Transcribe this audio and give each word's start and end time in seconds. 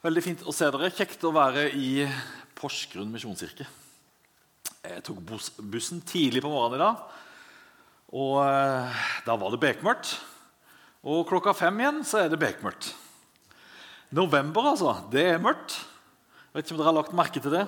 Veldig 0.00 0.20
fint 0.24 0.42
å 0.48 0.52
se 0.56 0.64
dere. 0.72 0.88
Kjekt 0.96 1.24
å 1.28 1.30
være 1.36 1.66
i 1.76 2.06
Porsgrunn 2.56 3.10
misjonskirke. 3.12 3.66
Jeg 4.80 5.02
tok 5.04 5.18
bussen 5.68 6.00
tidlig 6.08 6.40
på 6.40 6.48
morgenen 6.48 6.78
i 6.78 6.84
dag. 6.86 7.02
Og 8.16 8.38
eh, 8.40 9.02
da 9.26 9.36
var 9.36 9.52
det 9.52 9.60
bekmørkt. 9.60 10.14
Og 11.04 11.26
klokka 11.28 11.52
fem 11.52 11.82
igjen 11.82 12.00
så 12.08 12.22
er 12.22 12.32
det 12.32 12.40
bekmørkt. 12.40 12.94
November, 14.16 14.70
altså. 14.72 14.94
Det 15.12 15.26
er 15.34 15.44
mørkt. 15.44 15.76
Jeg 15.76 16.56
vet 16.56 16.64
ikke 16.64 16.78
om 16.78 16.80
dere 16.80 16.88
har 16.88 16.98
lagt 17.02 17.18
merke 17.20 17.44
til 17.44 17.58
det. 17.58 17.66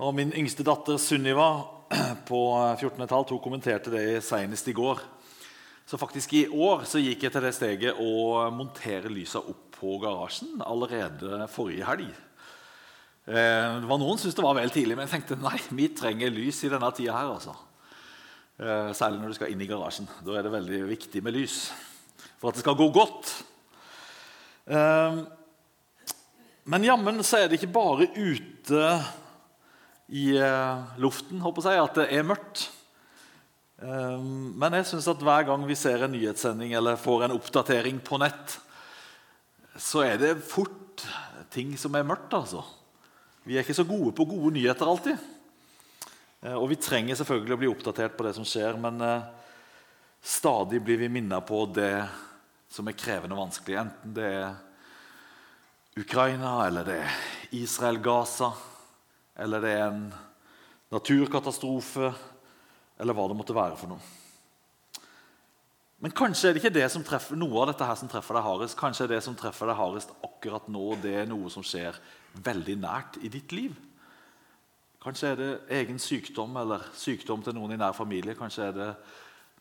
Og 0.00 0.16
Min 0.16 0.32
yngste 0.32 0.64
datter 0.64 0.96
Sunniva 0.96 1.50
på 2.30 2.40
14,5 2.80 3.36
kommenterte 3.44 3.92
det 3.92 4.24
senest 4.24 4.72
i 4.72 4.78
går. 4.80 5.04
Så 5.84 6.00
faktisk 6.00 6.32
i 6.32 6.46
år 6.48 6.88
så 6.88 6.96
gikk 6.96 7.28
jeg 7.28 7.36
til 7.36 7.44
det 7.44 7.52
steget 7.60 8.00
å 8.00 8.48
montere 8.56 9.12
lysa 9.12 9.44
opp 9.44 9.73
på 9.84 9.98
garasjen 10.00 10.62
allerede 10.64 11.44
forrige 11.52 11.84
helg. 11.84 12.12
Eh, 13.24 13.80
det 13.80 13.88
var 13.88 14.00
Noen 14.00 14.18
syntes 14.20 14.36
det 14.36 14.44
var 14.44 14.56
vel 14.58 14.72
tidlig, 14.72 14.96
men 14.96 15.06
jeg 15.06 15.14
tenkte 15.14 15.40
nei, 15.40 15.56
vi 15.72 15.88
trenger 15.96 16.32
lys 16.32 16.62
i 16.64 16.70
denne 16.72 16.90
tida 16.96 17.16
her. 17.16 17.32
altså. 17.36 17.56
Eh, 18.60 18.92
særlig 18.96 19.20
når 19.20 19.32
du 19.32 19.38
skal 19.38 19.52
inn 19.52 19.64
i 19.64 19.68
garasjen. 19.68 20.08
Da 20.24 20.36
er 20.36 20.44
det 20.44 20.52
veldig 20.54 20.84
viktig 20.92 21.24
med 21.24 21.36
lys 21.36 21.58
for 22.38 22.50
at 22.50 22.58
det 22.58 22.64
skal 22.64 22.78
gå 22.78 22.90
godt. 22.94 23.32
Eh, 24.68 25.22
men 26.64 26.88
jammen 26.88 27.24
så 27.24 27.42
er 27.42 27.48
det 27.48 27.60
ikke 27.60 27.74
bare 27.76 28.08
ute 28.12 28.88
i 30.14 30.30
luften 31.00 31.40
håper 31.40 31.64
jeg, 31.68 31.80
at 31.80 31.98
det 31.98 32.04
er 32.12 32.26
mørkt. 32.28 32.66
Men 33.80 34.76
jeg 34.78 34.86
synes 34.88 35.08
at 35.10 35.22
hver 35.24 35.46
gang 35.48 35.64
vi 35.68 35.76
ser 35.76 36.04
en 36.04 36.12
nyhetssending 36.12 36.72
eller 36.76 37.00
får 37.00 37.24
en 37.24 37.34
oppdatering 37.36 37.98
på 38.04 38.20
nett, 38.20 38.56
så 39.76 40.04
er 40.06 40.18
det 40.20 40.34
fort 40.46 41.04
ting 41.54 41.74
som 41.78 41.94
er 41.94 42.06
mørkt. 42.06 42.34
altså. 42.34 42.64
Vi 43.44 43.56
er 43.56 43.64
ikke 43.64 43.76
så 43.76 43.86
gode 43.86 44.14
på 44.16 44.26
gode 44.28 44.54
nyheter 44.56 44.88
alltid. 44.88 45.18
Eh, 46.42 46.54
og 46.54 46.68
vi 46.72 46.80
trenger 46.80 47.18
selvfølgelig 47.18 47.56
å 47.56 47.62
bli 47.62 47.72
oppdatert 47.72 48.16
på 48.16 48.26
det 48.26 48.34
som 48.36 48.46
skjer, 48.48 48.78
men 48.80 49.00
eh, 49.04 49.26
stadig 50.22 50.82
blir 50.84 51.00
vi 51.02 51.10
minnet 51.12 51.46
på 51.46 51.64
det 51.74 52.06
som 52.72 52.88
er 52.88 52.98
krevende 52.98 53.36
og 53.36 53.46
vanskelig. 53.46 53.80
Enten 53.82 54.14
det 54.16 54.30
er 54.40 54.54
Ukraina, 56.00 56.56
eller 56.66 56.86
det 56.88 57.00
er 57.04 57.18
Israel-Gaza, 57.54 58.50
eller 59.38 59.62
det 59.62 59.74
er 59.74 59.84
en 59.88 60.06
naturkatastrofe 60.94 62.12
eller 62.98 63.16
hva 63.16 63.26
det 63.30 63.36
måtte 63.38 63.56
være 63.56 63.78
for 63.78 63.90
noe. 63.90 64.23
Men 66.02 66.12
kanskje 66.12 66.50
er 66.50 66.54
det 66.54 66.60
ikke 66.62 66.74
det 66.74 66.88
som 66.92 67.04
treffer, 67.06 67.38
noe 67.38 67.62
av 67.62 67.70
dette 67.70 67.86
her 67.86 67.96
som 67.98 68.10
treffer 68.10 68.36
deg 68.36 68.44
hardest. 68.44 68.76
Kanskje 68.78 69.06
er 69.06 69.12
det 69.14 69.22
som 69.24 69.36
treffer 69.38 69.70
deg 69.70 69.78
hardest 69.78 70.12
akkurat 70.26 70.66
nå, 70.72 70.86
det 71.02 71.14
er 71.22 71.28
noe 71.30 71.52
som 71.52 71.64
skjer 71.64 71.96
veldig 72.44 72.76
nært 72.82 73.18
i 73.22 73.30
ditt 73.32 73.54
liv. 73.54 73.76
Kanskje 75.04 75.30
er 75.30 75.40
det 75.40 75.50
egen 75.78 76.00
sykdom 76.00 76.56
eller 76.56 76.86
sykdom 76.96 77.42
til 77.44 77.56
noen 77.56 77.74
i 77.76 77.80
nær 77.80 77.96
familie. 77.96 78.36
Kanskje 78.38 78.70
er 78.70 78.76
det 78.76 78.90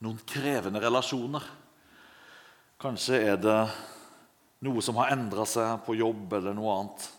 noen 0.04 0.22
krevende 0.28 0.82
relasjoner. 0.84 1.44
Kanskje 2.80 3.20
er 3.32 3.38
det 3.40 3.58
noe 4.64 4.84
som 4.84 4.98
har 5.00 5.12
endra 5.16 5.46
seg 5.48 5.84
på 5.86 5.98
jobb 6.00 6.34
eller 6.40 6.56
noe 6.56 6.78
annet. 6.78 7.10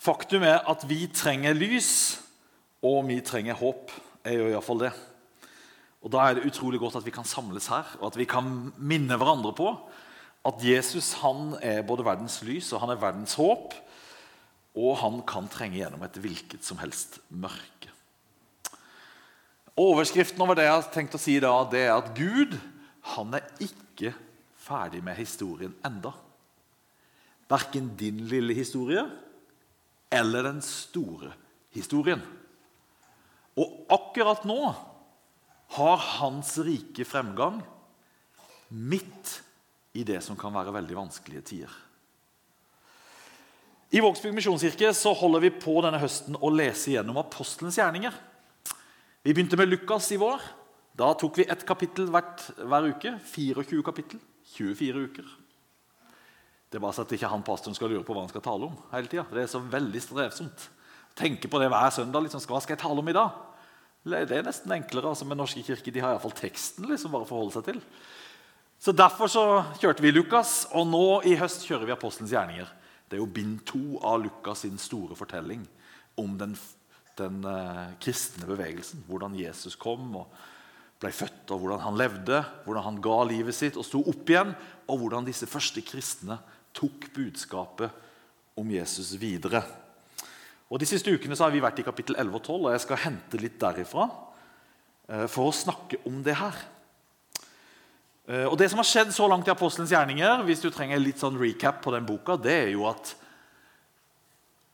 Faktum 0.00 0.46
er 0.48 0.64
at 0.68 0.86
vi 0.88 1.02
trenger 1.12 1.56
lys, 1.56 1.92
og 2.80 3.04
vi 3.10 3.18
trenger 3.20 3.58
håp. 3.60 3.92
Jeg 4.24 4.38
gjør 4.38 4.54
iallfall 4.54 4.84
det. 4.86 4.92
Og 6.00 6.12
Da 6.12 6.24
er 6.24 6.38
det 6.38 6.46
utrolig 6.48 6.80
godt 6.80 6.96
at 6.96 7.04
vi 7.04 7.12
kan 7.12 7.28
samles 7.28 7.68
her, 7.68 7.84
og 8.00 8.12
at 8.12 8.16
vi 8.16 8.24
kan 8.24 8.72
minne 8.78 9.16
hverandre 9.20 9.52
på 9.52 9.74
at 10.48 10.62
Jesus 10.64 11.12
han 11.20 11.54
er 11.60 11.82
både 11.84 12.04
verdens 12.06 12.38
lys 12.46 12.70
og 12.72 12.80
han 12.80 12.94
er 12.94 13.00
verdens 13.02 13.36
håp. 13.36 13.74
Og 14.80 14.96
han 15.02 15.20
kan 15.26 15.48
trenge 15.50 15.80
gjennom 15.80 16.02
et 16.06 16.16
hvilket 16.22 16.64
som 16.64 16.78
helst 16.80 17.18
mørke. 17.28 17.90
Overskriften 19.80 20.40
over 20.44 20.56
det 20.56 20.66
jeg 20.68 20.76
har 20.76 20.90
tenkt 20.94 21.16
å 21.16 21.20
si 21.20 21.36
da, 21.42 21.52
det 21.70 21.86
er 21.88 21.96
at 21.96 22.12
Gud 22.16 22.56
han 23.16 23.34
er 23.34 23.46
ikke 23.64 24.12
ferdig 24.60 25.00
med 25.04 25.18
historien 25.18 25.74
enda. 25.86 26.12
Verken 27.50 27.90
din 27.98 28.22
lille 28.30 28.54
historie 28.54 29.02
eller 30.12 30.46
den 30.46 30.60
store 30.64 31.32
historien. 31.74 32.22
Og 33.58 33.90
akkurat 33.90 34.46
nå 34.46 34.60
har 35.76 36.00
hans 36.20 36.56
rike 36.66 37.04
fremgang 37.06 37.60
midt 38.68 39.36
i 39.92 40.04
det 40.06 40.20
som 40.22 40.38
kan 40.38 40.54
være 40.54 40.74
veldig 40.74 40.96
vanskelige 40.98 41.46
tider. 41.52 41.76
I 43.90 44.02
Vågsbygd 44.02 44.36
misjonskirke 44.36 44.92
så 44.94 45.10
holder 45.18 45.42
vi 45.42 45.50
på 45.50 45.74
denne 45.82 45.98
høsten 45.98 46.38
å 46.38 46.50
lese 46.54 46.92
gjennom 46.94 47.18
apostelens 47.18 47.78
gjerninger. 47.80 48.14
Vi 49.26 49.34
begynte 49.34 49.58
med 49.58 49.70
Lukas 49.72 50.12
i 50.14 50.18
vår. 50.20 50.42
Da 50.94 51.10
tok 51.18 51.40
vi 51.40 51.48
ett 51.50 51.64
kapittel 51.66 52.06
hvert, 52.12 52.44
hver 52.54 52.86
uke. 52.86 53.16
24 53.32 53.82
kapittel. 53.86 54.22
24 54.54 55.06
uker. 55.10 55.32
Det 56.70 56.78
er 56.78 56.84
bare 56.84 56.94
så 56.94 57.02
at 57.02 57.14
ikke 57.16 57.30
han 57.32 57.42
pastoren 57.46 57.74
skal 57.74 57.90
lure 57.90 58.06
på 58.06 58.14
hva 58.14 58.22
han 58.22 58.30
skal 58.30 58.46
tale 58.46 58.70
om. 58.70 58.78
hele 58.92 59.10
tiden. 59.10 59.26
Det 59.34 59.42
er 59.42 59.50
så 59.50 59.62
veldig 59.62 60.02
strevsomt 60.06 60.68
tenke 61.18 61.50
på 61.50 61.60
det 61.60 61.70
hver 61.70 61.90
søndag. 61.94 62.24
Liksom, 62.24 62.42
hva 62.46 62.60
skal 62.62 62.76
jeg 62.76 62.82
tale 62.84 63.02
om 63.02 63.10
i 63.10 63.16
dag? 63.16 63.49
Det 64.00 64.32
er 64.32 64.46
nesten 64.46 64.72
enklere. 64.72 65.10
altså 65.12 65.26
Med 65.28 65.36
Norske 65.36 65.62
kirke 65.62 65.92
de 65.92 66.00
har 66.00 66.14
iallfall 66.14 66.32
teksten 66.36 66.88
liksom 66.88 67.12
bare 67.12 67.26
å 67.26 67.28
forholde 67.28 67.58
seg 67.58 67.66
til. 67.68 67.80
Så 68.80 68.94
Derfor 68.96 69.28
så 69.28 69.44
kjørte 69.76 70.00
vi 70.00 70.12
Lukas, 70.14 70.64
og 70.72 70.86
nå 70.88 71.20
i 71.28 71.34
høst 71.36 71.66
kjører 71.68 71.84
vi 71.84 71.92
Apostelens 71.92 72.32
gjerninger. 72.32 72.68
Det 73.10 73.18
er 73.18 73.20
jo 73.20 73.28
bind 73.28 73.58
to 73.68 73.98
av 74.00 74.22
Lukas 74.22 74.62
sin 74.64 74.78
store 74.80 75.16
fortelling 75.18 75.66
om 76.16 76.38
den, 76.40 76.54
den 77.18 77.44
uh, 77.44 77.92
kristne 78.00 78.48
bevegelsen. 78.48 79.04
Hvordan 79.10 79.36
Jesus 79.36 79.76
kom 79.76 80.14
og 80.22 80.32
ble 81.00 81.12
født, 81.12 81.50
og 81.52 81.60
hvordan 81.60 81.84
han 81.84 81.98
levde, 82.00 82.40
hvordan 82.64 82.86
han 82.86 83.02
ga 83.04 83.18
livet 83.28 83.56
sitt 83.56 83.76
og 83.76 83.84
sto 83.84 84.00
opp 84.08 84.32
igjen, 84.32 84.54
og 84.88 85.02
hvordan 85.02 85.28
disse 85.28 85.48
første 85.48 85.84
kristne 85.84 86.38
tok 86.76 87.10
budskapet 87.12 87.92
om 88.60 88.72
Jesus 88.72 89.12
videre. 89.20 89.60
Og 90.70 90.78
De 90.78 90.86
siste 90.86 91.10
ukene 91.10 91.34
så 91.36 91.46
har 91.46 91.54
vi 91.54 91.62
vært 91.62 91.80
i 91.82 91.86
kapittel 91.86 92.14
11 92.18 92.36
og 92.36 92.42
12, 92.44 92.58
og 92.58 92.74
jeg 92.74 92.84
skal 92.84 93.02
hente 93.04 93.40
litt 93.42 93.58
derifra 93.58 94.06
eh, 95.10 95.26
for 95.26 95.50
å 95.50 95.56
snakke 95.56 95.98
om 96.06 96.20
det 96.26 96.36
her. 96.38 96.60
Eh, 98.30 98.46
og 98.46 98.54
Det 98.60 98.70
som 98.70 98.78
har 98.78 98.86
skjedd 98.86 99.10
så 99.14 99.26
langt 99.30 99.50
i 99.50 99.54
Apostelens 99.54 99.90
gjerninger, 99.90 100.44
hvis 100.46 100.62
du 100.62 100.70
trenger 100.70 101.02
litt 101.02 101.18
sånn 101.18 101.38
recap 101.40 101.82
på 101.82 101.94
den 101.96 102.06
boka, 102.06 102.38
det 102.38 102.56
er 102.66 102.72
jo 102.76 102.86
at 102.90 103.16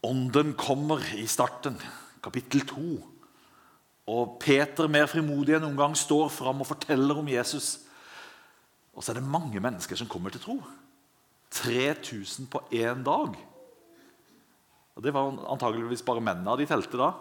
Ånden 0.06 0.52
kommer 0.54 1.00
i 1.18 1.24
starten, 1.26 1.74
kapittel 2.22 2.62
2. 2.68 2.82
Og 4.12 4.36
Peter, 4.38 4.86
mer 4.86 5.08
frimodig 5.10 5.56
enn 5.56 5.64
noen 5.64 5.80
gang, 5.80 5.96
står 5.98 6.28
fram 6.30 6.60
og 6.62 6.68
forteller 6.68 7.18
om 7.18 7.26
Jesus. 7.26 7.80
Og 8.94 9.02
så 9.02 9.10
er 9.10 9.18
det 9.18 9.26
mange 9.26 9.58
mennesker 9.58 9.98
som 9.98 10.06
kommer 10.06 10.30
til 10.30 10.44
tro. 10.44 10.60
3000 11.56 12.46
på 12.52 12.60
én 12.70 13.02
dag. 13.02 13.34
Og 14.96 15.04
Det 15.04 15.12
var 15.12 15.28
antageligvis 15.52 16.04
bare 16.04 16.24
mennene 16.24 16.56
de 16.56 16.66
telte 16.68 16.96
da. 16.96 17.12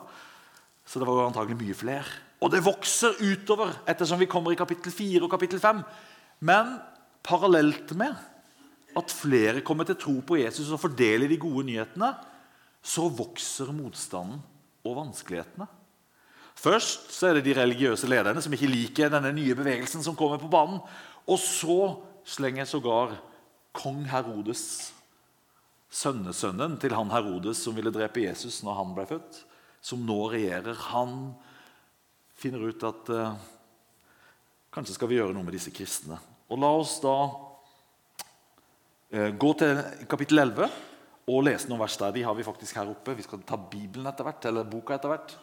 Så 0.86 1.02
det 1.02 1.08
var 1.08 1.20
jo 1.20 1.28
antagelig 1.28 1.58
mye 1.60 1.76
flere. 1.76 2.06
Og 2.44 2.52
det 2.54 2.64
vokser 2.64 3.18
utover 3.20 3.74
ettersom 3.90 4.22
vi 4.22 4.30
kommer 4.30 4.54
i 4.54 4.60
kapittel 4.60 4.94
4 4.94 5.24
og 5.26 5.32
kapittel 5.34 5.60
5. 5.60 5.82
Men 6.46 6.78
parallelt 7.26 7.92
med 7.98 8.16
at 8.96 9.12
flere 9.12 9.64
kommer 9.66 9.88
til 9.88 9.98
tro 10.00 10.20
på 10.24 10.40
Jesus 10.40 10.70
og 10.72 10.80
fordeler 10.80 11.28
de 11.28 11.40
gode 11.42 11.66
nyhetene, 11.68 12.14
så 12.86 13.10
vokser 13.10 13.74
motstanden 13.76 14.40
og 14.86 15.00
vanskelighetene. 15.02 15.68
Først 16.56 17.10
så 17.12 17.28
er 17.28 17.40
det 17.40 17.50
de 17.50 17.58
religiøse 17.58 18.08
lederne 18.08 18.40
som 18.42 18.54
ikke 18.56 18.70
liker 18.72 19.12
denne 19.12 19.34
nye 19.36 19.58
bevegelsen 19.58 20.06
som 20.06 20.16
kommer 20.16 20.40
på 20.40 20.48
banen. 20.48 20.80
Og 21.28 21.42
så 21.42 21.96
slenger 22.24 22.70
sågar 22.70 23.18
kong 23.76 24.06
Herodes 24.08 24.95
sønnesønnen 25.92 26.78
til 26.82 26.96
han 26.96 27.12
Herodes 27.14 27.62
som 27.64 27.76
ville 27.78 27.94
drepe 27.94 28.24
Jesus 28.26 28.62
når 28.66 28.80
han 28.80 28.96
ble 28.98 29.06
født, 29.10 29.42
som 29.86 30.02
nå 30.06 30.18
regjerer, 30.34 30.78
han 30.92 31.36
finner 32.36 32.66
ut 32.68 32.86
at 32.88 33.12
eh, 33.14 33.36
kanskje 34.74 34.96
skal 34.98 35.12
vi 35.12 35.20
gjøre 35.20 35.36
noe 35.36 35.46
med 35.46 35.56
disse 35.56 35.74
kristne. 35.74 36.18
Og 36.52 36.60
La 36.62 36.72
oss 36.76 36.98
da 37.04 37.16
eh, 39.14 39.32
gå 39.32 39.54
til 39.60 39.82
kapittel 40.10 40.42
11 40.44 40.68
og 41.32 41.46
lese 41.48 41.70
noen 41.70 41.82
vers 41.82 41.98
der. 42.02 42.14
De 42.14 42.26
har 42.26 42.36
vi 42.38 42.46
faktisk 42.46 42.78
her 42.78 42.92
oppe. 42.92 43.16
Vi 43.18 43.26
skal 43.26 43.42
ta 43.48 43.58
Bibelen 43.58 44.10
etter 44.10 44.28
hvert, 44.28 44.46
eller 44.50 44.68
boka 44.70 44.98
etter 44.98 45.14
hvert. 45.14 45.34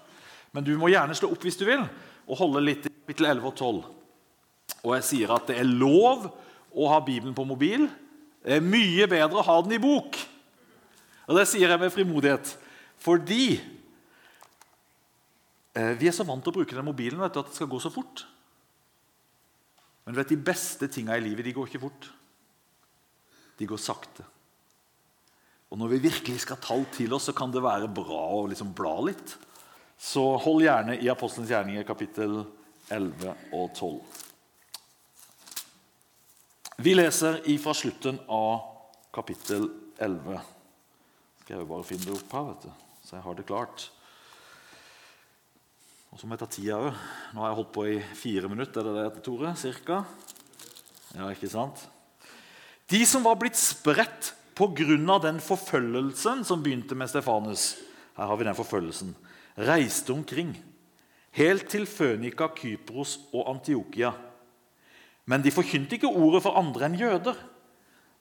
Men 0.52 0.66
du 0.66 0.74
må 0.78 0.92
gjerne 0.92 1.16
slå 1.16 1.32
opp 1.32 1.46
hvis 1.46 1.58
du 1.58 1.64
vil, 1.66 1.82
og 2.28 2.38
holde 2.38 2.62
litt 2.62 2.86
i 2.86 2.92
kapittel 2.92 3.30
11 3.32 3.48
og 3.48 3.56
12. 3.56 3.80
Og 4.82 4.94
jeg 4.98 5.06
sier 5.08 5.32
at 5.34 5.48
det 5.50 5.58
er 5.58 5.68
lov 5.70 6.28
å 6.72 6.90
ha 6.92 7.00
Bibelen 7.04 7.34
på 7.34 7.46
mobil. 7.48 7.88
Det 8.42 8.58
er 8.58 8.64
mye 8.64 9.08
bedre 9.10 9.40
å 9.40 9.46
ha 9.46 9.56
den 9.64 9.76
i 9.78 9.82
bok. 9.82 10.18
Og 11.28 11.38
Det 11.38 11.46
sier 11.50 11.70
jeg 11.70 11.80
med 11.80 11.92
frimodighet 11.94 12.56
fordi 13.02 13.56
eh, 15.74 15.94
vi 15.98 16.06
er 16.06 16.14
så 16.14 16.26
vant 16.26 16.42
til 16.44 16.52
å 16.52 16.56
bruke 16.60 16.76
den 16.76 16.86
mobilen 16.86 17.18
vet 17.18 17.34
du, 17.34 17.40
at 17.40 17.50
det 17.50 17.58
skal 17.58 17.70
gå 17.70 17.80
så 17.82 17.90
fort. 17.90 18.22
Men 20.04 20.14
du 20.14 20.20
vet, 20.20 20.30
de 20.30 20.46
beste 20.50 20.86
tinga 20.90 21.16
i 21.18 21.24
livet 21.24 21.46
de 21.46 21.54
går 21.56 21.66
ikke 21.70 21.82
fort. 21.82 22.06
De 23.58 23.66
går 23.66 23.80
sakte. 23.82 24.24
Og 25.72 25.78
når 25.80 25.94
vi 25.94 26.02
virkelig 26.06 26.42
skal 26.44 26.60
ta 26.62 26.74
alt 26.76 26.94
til 26.98 27.14
oss, 27.16 27.26
så 27.30 27.34
kan 27.36 27.50
det 27.50 27.62
være 27.64 27.90
bra 27.90 28.22
å 28.36 28.46
liksom 28.50 28.74
bla 28.76 28.96
litt. 29.06 29.36
Så 29.98 30.24
hold 30.42 30.66
gjerne 30.66 30.98
i 31.00 31.08
Apostelens 31.10 31.50
gjerninger 31.50 31.86
kapittel 31.88 32.42
11 32.92 33.30
og 33.56 33.70
12. 33.78 34.00
Vi 36.82 36.96
leser 36.96 37.38
ifra 37.52 37.74
slutten 37.76 38.18
av 38.28 38.66
kapittel 39.14 39.68
11. 40.02 40.40
Skal 41.42 41.58
jeg 41.58 41.66
bare 41.66 41.82
finne 41.82 42.06
det 42.06 42.14
opp 42.14 42.34
her, 42.36 42.44
vet 42.52 42.68
du, 42.68 42.90
så 43.02 43.16
jeg 43.16 43.24
har 43.24 43.34
det 43.34 43.44
klart. 43.48 43.88
Og 46.14 46.20
så 46.20 46.28
må 46.28 46.36
jeg 46.36 46.42
ta 46.44 46.46
tida 46.54 46.76
òg. 46.78 47.00
Nå 47.34 47.42
har 47.42 47.50
jeg 47.50 47.58
holdt 47.58 47.72
på 47.74 47.86
i 47.90 47.96
fire 48.14 48.50
minutter. 48.52 48.86
Er 48.86 48.94
det 48.94 49.16
det, 49.16 49.24
Tore? 49.26 49.50
Cirka? 49.58 50.04
Ja, 51.16 51.26
ikke 51.32 51.50
sant? 51.50 51.82
De 52.92 53.00
som 53.08 53.24
var 53.26 53.40
blitt 53.40 53.58
spredt 53.58 54.30
pga. 54.54 55.18
den 55.18 55.40
forfølgelsen 55.42 56.44
som 56.44 56.62
begynte 56.62 56.94
med 56.94 57.10
Stefanus, 57.10 57.74
her 58.14 58.30
har 58.30 58.36
vi 58.36 58.44
den 58.44 58.54
forfølgelsen, 58.54 59.16
reiste 59.56 60.12
omkring, 60.12 60.54
helt 61.32 61.66
til 61.68 61.86
Fønika, 61.86 62.52
Kypros 62.54 63.18
og 63.32 63.48
Antiokia. 63.56 64.12
Men 65.26 65.42
de 65.42 65.50
forkynte 65.50 65.96
ikke 65.96 66.06
ordet 66.12 66.42
for 66.44 66.54
andre 66.54 66.86
enn 66.86 67.00
jøder. 67.00 67.34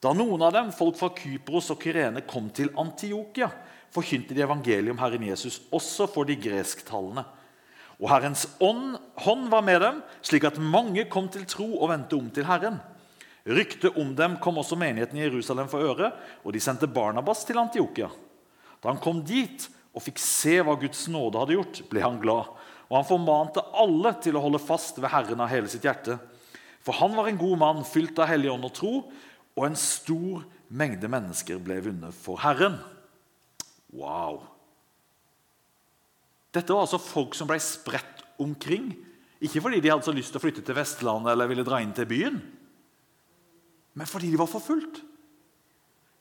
Da 0.01 0.15
noen 0.18 0.42
av 0.42 0.56
dem, 0.56 0.71
folk 0.74 0.98
fra 0.98 1.12
Kypros 1.13 1.69
og 1.69 1.83
Kyrene, 1.83 2.24
kom 2.25 2.48
til 2.50 2.71
Antiokia, 2.81 3.51
forkynte 3.94 4.33
de 4.33 4.42
evangeliet 4.42 4.95
om 4.95 5.01
Herren 5.01 5.27
Jesus 5.27 5.59
også 5.69 6.07
for 6.09 6.25
de 6.25 6.38
gresktalende. 6.42 7.21
Og 8.01 8.07
Herrens 8.09 8.48
ånd, 8.63 8.95
hånd 9.21 9.51
var 9.51 9.62
med 9.62 9.77
dem, 9.83 10.00
slik 10.25 10.48
at 10.50 10.57
mange 10.57 11.06
kom 11.12 11.27
til 11.30 11.45
tro 11.45 11.68
og 11.75 11.92
vendte 11.92 12.18
om 12.18 12.31
til 12.33 12.48
Herren. 12.50 12.80
Ryktet 13.45 13.98
om 13.98 14.15
dem 14.18 14.39
kom 14.42 14.57
også 14.57 14.77
menigheten 14.77 15.19
i 15.19 15.25
Jerusalem 15.27 15.69
for 15.69 15.86
øre, 15.94 16.09
og 16.42 16.53
de 16.53 16.62
sendte 16.63 16.89
Barnabas 16.89 17.45
til 17.45 17.62
Antiokia. 17.62 18.09
Da 18.81 18.89
han 18.89 19.01
kom 19.01 19.21
dit 19.21 19.68
og 19.94 20.01
fikk 20.01 20.18
se 20.21 20.57
hva 20.65 20.80
Guds 20.81 21.06
nåde 21.13 21.42
hadde 21.42 21.59
gjort, 21.59 21.86
ble 21.92 22.01
han 22.01 22.18
glad. 22.21 22.50
Og 22.89 22.98
han 22.98 23.07
formante 23.07 23.62
alle 23.77 24.15
til 24.24 24.38
å 24.38 24.44
holde 24.48 24.62
fast 24.62 24.98
ved 24.98 25.13
Herren 25.13 25.45
av 25.45 25.51
hele 25.53 25.69
sitt 25.69 25.86
hjerte. 25.86 26.18
For 26.81 26.98
han 26.98 27.13
var 27.13 27.30
en 27.30 27.38
god 27.38 27.59
mann, 27.62 27.83
fylt 27.86 28.18
av 28.18 28.31
Hellig 28.31 28.50
ånd 28.50 28.65
og 28.65 28.74
tro, 28.74 28.95
og 29.57 29.68
en 29.68 29.77
stor 29.77 30.45
mengde 30.71 31.09
mennesker 31.12 31.59
ble 31.63 31.81
vunnet 31.83 32.15
for 32.15 32.39
Herren. 32.42 32.80
Wow! 33.92 34.42
Dette 36.51 36.74
var 36.74 36.86
altså 36.86 37.00
folk 37.01 37.36
som 37.36 37.48
ble 37.50 37.59
spredt 37.63 38.24
omkring. 38.42 38.92
Ikke 39.42 39.63
fordi 39.63 39.80
de 39.83 39.92
hadde 39.92 40.06
så 40.06 40.15
lyst 40.15 40.33
til 40.33 40.42
å 40.42 40.44
flytte 40.44 40.63
til 40.65 40.77
Vestlandet 40.77 41.33
eller 41.33 41.50
ville 41.50 41.65
dra 41.68 41.80
inn 41.81 41.94
til 41.95 42.07
byen, 42.09 42.42
men 43.98 44.07
fordi 44.07 44.30
de 44.31 44.39
var 44.39 44.48
forfulgt. 44.48 45.01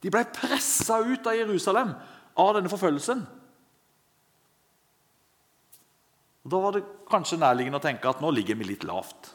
De 0.00 0.10
ble 0.10 0.24
pressa 0.32 0.96
ut 1.04 1.26
av 1.28 1.36
Jerusalem 1.36 1.92
av 2.40 2.54
denne 2.56 2.70
forfølgelsen. 2.72 3.20
Og 6.40 6.54
Da 6.54 6.62
var 6.64 6.74
det 6.74 6.86
kanskje 7.10 7.38
nærliggende 7.38 7.78
å 7.78 7.84
tenke 7.84 8.08
at 8.08 8.22
nå 8.24 8.32
ligger 8.32 8.56
vi 8.58 8.70
litt 8.72 8.86
lavt. 8.88 9.34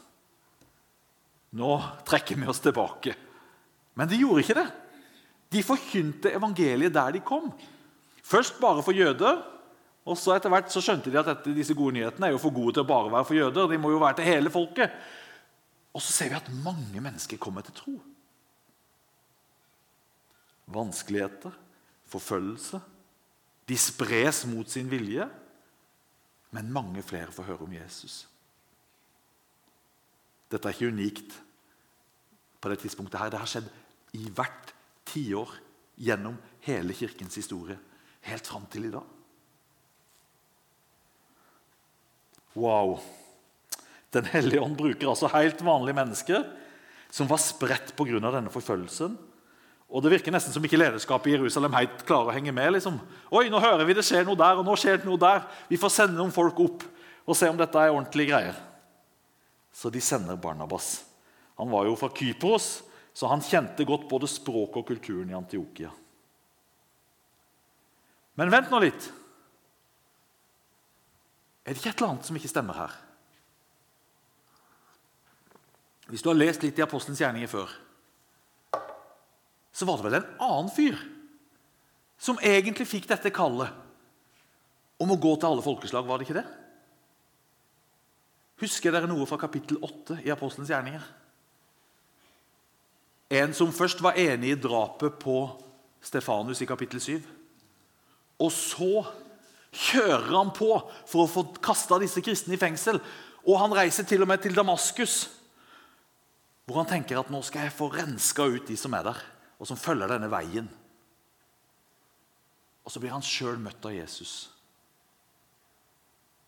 Nå 1.56 1.70
trekker 2.04 2.36
vi 2.36 2.50
oss 2.50 2.60
tilbake. 2.60 3.14
Men 3.96 4.08
de 4.10 4.20
gjorde 4.20 4.44
ikke 4.44 4.58
det. 4.58 4.66
De 5.52 5.62
forkynte 5.64 6.32
evangeliet 6.36 6.94
der 6.94 7.16
de 7.16 7.22
kom. 7.24 7.48
Først 8.26 8.58
bare 8.60 8.82
for 8.82 8.96
jøder, 8.96 9.38
og 10.06 10.18
så 10.18 10.36
etter 10.36 10.52
hvert 10.52 10.70
så 10.70 10.82
skjønte 10.84 11.10
de 11.10 11.18
at 11.18 11.26
dette, 11.26 11.54
disse 11.54 11.74
gode 11.74 11.96
nyhetene 11.96 12.28
er 12.28 12.34
jo 12.34 12.42
for 12.42 12.54
gode 12.54 12.76
til 12.76 12.84
å 12.84 12.88
bare 12.88 13.10
være 13.10 13.26
for 13.26 13.38
jøder. 13.38 13.70
De 13.70 13.78
må 13.80 13.90
jo 13.90 14.02
være 14.02 14.20
til 14.20 14.28
hele 14.28 14.52
folket. 14.54 14.92
Og 15.96 16.02
så 16.04 16.12
ser 16.12 16.30
vi 16.30 16.38
at 16.38 16.52
mange 16.62 17.00
mennesker 17.02 17.40
kommer 17.42 17.64
til 17.66 17.74
tro. 17.74 17.94
Vanskeligheter, 20.76 21.54
forfølgelse. 22.10 22.80
De 23.66 23.78
spres 23.80 24.44
mot 24.50 24.70
sin 24.70 24.90
vilje. 24.90 25.26
Men 26.54 26.70
mange 26.72 27.02
flere 27.02 27.34
får 27.34 27.48
høre 27.50 27.66
om 27.66 27.74
Jesus. 27.74 28.26
Dette 30.52 30.68
er 30.68 30.76
ikke 30.76 30.92
unikt 30.94 31.34
på 32.62 32.70
det 32.70 32.78
tidspunktet. 32.84 33.18
her. 33.20 33.30
Det 33.30 33.42
har 33.42 33.50
skjedd 33.50 33.70
i 34.16 34.30
hvert 34.32 34.72
tiår 35.08 35.52
gjennom 36.00 36.38
hele 36.66 36.96
kirkens 36.96 37.36
historie. 37.38 37.76
Helt 38.26 38.48
fram 38.48 38.66
til 38.72 38.88
i 38.88 38.94
dag. 38.94 39.04
Wow. 42.56 42.96
Den 44.16 44.28
hellige 44.32 44.62
ånd 44.64 44.76
bruker 44.78 45.12
altså 45.12 45.28
helt 45.34 45.60
vanlige 45.64 45.98
mennesker 45.98 46.46
som 47.12 47.28
var 47.28 47.40
spredt 47.40 47.94
pga. 47.96 48.18
denne 48.20 48.52
forfølgelsen. 48.52 49.16
Og 49.86 50.02
Det 50.02 50.10
virker 50.10 50.32
nesten 50.34 50.52
som 50.52 50.64
ikke 50.64 50.80
lederskapet 50.80 51.30
i 51.30 51.36
Jerusalem 51.36 51.72
helt 51.78 52.02
klarer 52.06 52.32
å 52.32 52.34
henge 52.34 52.52
med. 52.52 52.72
liksom. 52.72 52.98
Oi, 53.30 53.48
nå 53.48 53.60
hører 53.60 53.84
vi 53.86 53.94
det 53.94 54.04
skjer 54.04 54.24
noe 54.26 54.36
der, 54.36 54.58
og 54.58 54.66
nå 54.66 54.74
skjer 54.76 54.98
det 54.98 55.06
noe 55.06 55.20
der. 55.20 55.46
Vi 55.68 55.78
får 55.78 55.90
sende 55.94 56.18
noen 56.18 56.34
folk 56.34 56.58
opp 56.60 56.82
og 57.26 57.36
se 57.36 57.48
om 57.48 57.56
dette 57.56 57.78
er 57.78 57.94
ordentlige 57.94 58.32
greier. 58.32 58.56
Så 59.72 59.90
de 59.90 60.00
sender 60.00 60.36
Barnabas. 60.36 61.04
Han 61.58 61.70
var 61.70 61.86
jo 61.86 61.94
fra 61.96 62.10
Kypros, 62.10 62.82
så 63.16 63.30
han 63.30 63.40
kjente 63.40 63.86
godt 63.88 64.04
både 64.10 64.28
språket 64.28 64.82
og 64.82 64.90
kulturen 64.90 65.30
i 65.32 65.36
Antiokia. 65.36 65.88
Men 68.36 68.52
vent 68.52 68.68
nå 68.68 68.80
litt. 68.84 69.06
Er 71.64 71.72
det 71.72 71.80
ikke 71.80 71.94
et 71.94 72.02
eller 72.02 72.12
annet 72.12 72.28
som 72.28 72.36
ikke 72.36 72.52
stemmer 72.52 72.76
her? 72.76 72.98
Hvis 76.12 76.22
du 76.22 76.28
har 76.28 76.38
lest 76.38 76.62
litt 76.62 76.76
i 76.78 76.84
Apostelens 76.84 77.24
gjerninger 77.24 77.50
før, 77.50 77.72
så 79.72 79.88
var 79.88 79.98
det 79.98 80.06
vel 80.06 80.20
en 80.20 80.30
annen 80.44 80.70
fyr 80.72 81.00
som 82.20 82.38
egentlig 82.44 82.86
fikk 82.88 83.08
dette 83.08 83.32
kallet 83.34 83.72
om 85.00 85.10
å 85.12 85.20
gå 85.20 85.32
til 85.36 85.48
alle 85.48 85.64
folkeslag, 85.64 86.06
var 86.06 86.20
det 86.20 86.28
ikke 86.28 86.38
det? 86.38 86.46
Husker 88.60 88.92
dere 88.92 89.08
noe 89.08 89.26
fra 89.28 89.40
kapittel 89.40 89.80
8 89.84 90.22
i 90.24 90.32
Apostelens 90.32 90.70
gjerninger? 90.72 91.04
En 93.30 93.54
som 93.54 93.72
først 93.74 94.02
var 94.04 94.18
enig 94.20 94.52
i 94.54 94.60
drapet 94.60 95.18
på 95.18 95.38
Stefanus 96.02 96.60
i 96.62 96.68
kapittel 96.68 97.00
7. 97.02 97.16
Og 98.38 98.52
så 98.52 99.02
kjører 99.72 100.30
han 100.30 100.52
på 100.54 100.70
for 101.08 101.24
å 101.24 101.30
få 101.30 101.46
kasta 101.62 101.98
disse 102.00 102.22
kristne 102.24 102.54
i 102.54 102.60
fengsel. 102.60 103.00
Og 103.46 103.58
han 103.60 103.74
reiser 103.74 104.06
til 104.06 104.22
og 104.22 104.30
med 104.30 104.42
til 104.42 104.54
Damaskus, 104.54 105.26
hvor 106.66 106.80
han 106.80 106.90
tenker 106.90 107.18
at 107.20 107.30
nå 107.30 107.40
skal 107.46 107.66
jeg 107.66 107.76
få 107.76 107.90
renska 107.92 108.46
ut 108.46 108.66
de 108.66 108.76
som 108.78 108.94
er 108.98 109.06
der, 109.06 109.18
og 109.58 109.68
som 109.68 109.78
følger 109.78 110.10
denne 110.10 110.30
veien. 110.30 110.68
Og 112.86 112.92
så 112.94 113.02
blir 113.02 113.14
han 113.14 113.24
sjøl 113.24 113.58
møtt 113.58 113.86
av 113.86 113.94
Jesus. 113.94 114.48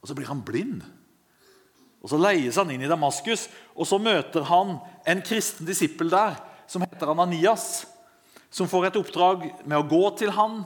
Og 0.02 0.11
så 0.11 0.14
blir 0.14 0.31
han 0.31 0.43
blind. 0.47 0.83
Og 1.99 2.11
Så 2.12 2.19
leies 2.19 2.57
han 2.57 2.71
inn 2.71 2.83
i 2.87 2.91
Damaskus, 2.91 3.49
og 3.75 3.87
så 3.87 3.99
møter 3.99 4.45
han 4.47 4.76
en 5.07 5.23
kristen 5.26 5.67
disippel 5.67 6.11
der 6.12 6.37
som 6.69 6.85
heter 6.85 7.11
Ananias, 7.11 7.87
som 8.51 8.69
får 8.69 8.89
et 8.89 8.99
oppdrag 9.01 9.49
med 9.65 9.79
å 9.79 9.87
gå 9.89 10.03
til 10.21 10.33
han 10.37 10.61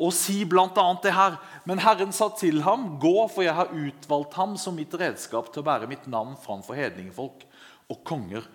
og 0.00 0.14
si 0.16 0.42
bl.a. 0.48 0.86
det 1.02 1.12
her. 1.12 1.36
Men 1.68 1.82
Herren 1.82 2.12
sa 2.12 2.30
til 2.32 2.62
ham, 2.64 2.98
'Gå, 2.98 3.28
for 3.28 3.44
jeg 3.44 3.54
har 3.54 3.74
utvalgt 3.74 4.34
ham 4.34 4.56
som 4.56 4.74
mitt 4.74 4.94
redskap 4.94 5.52
til 5.52 5.60
å 5.60 5.66
bære 5.66 5.88
mitt 5.90 6.06
navn 6.08 6.36
framfor 6.40 6.74
hedningefolk 6.74 7.44
og 7.90 8.04
konger 8.04 8.46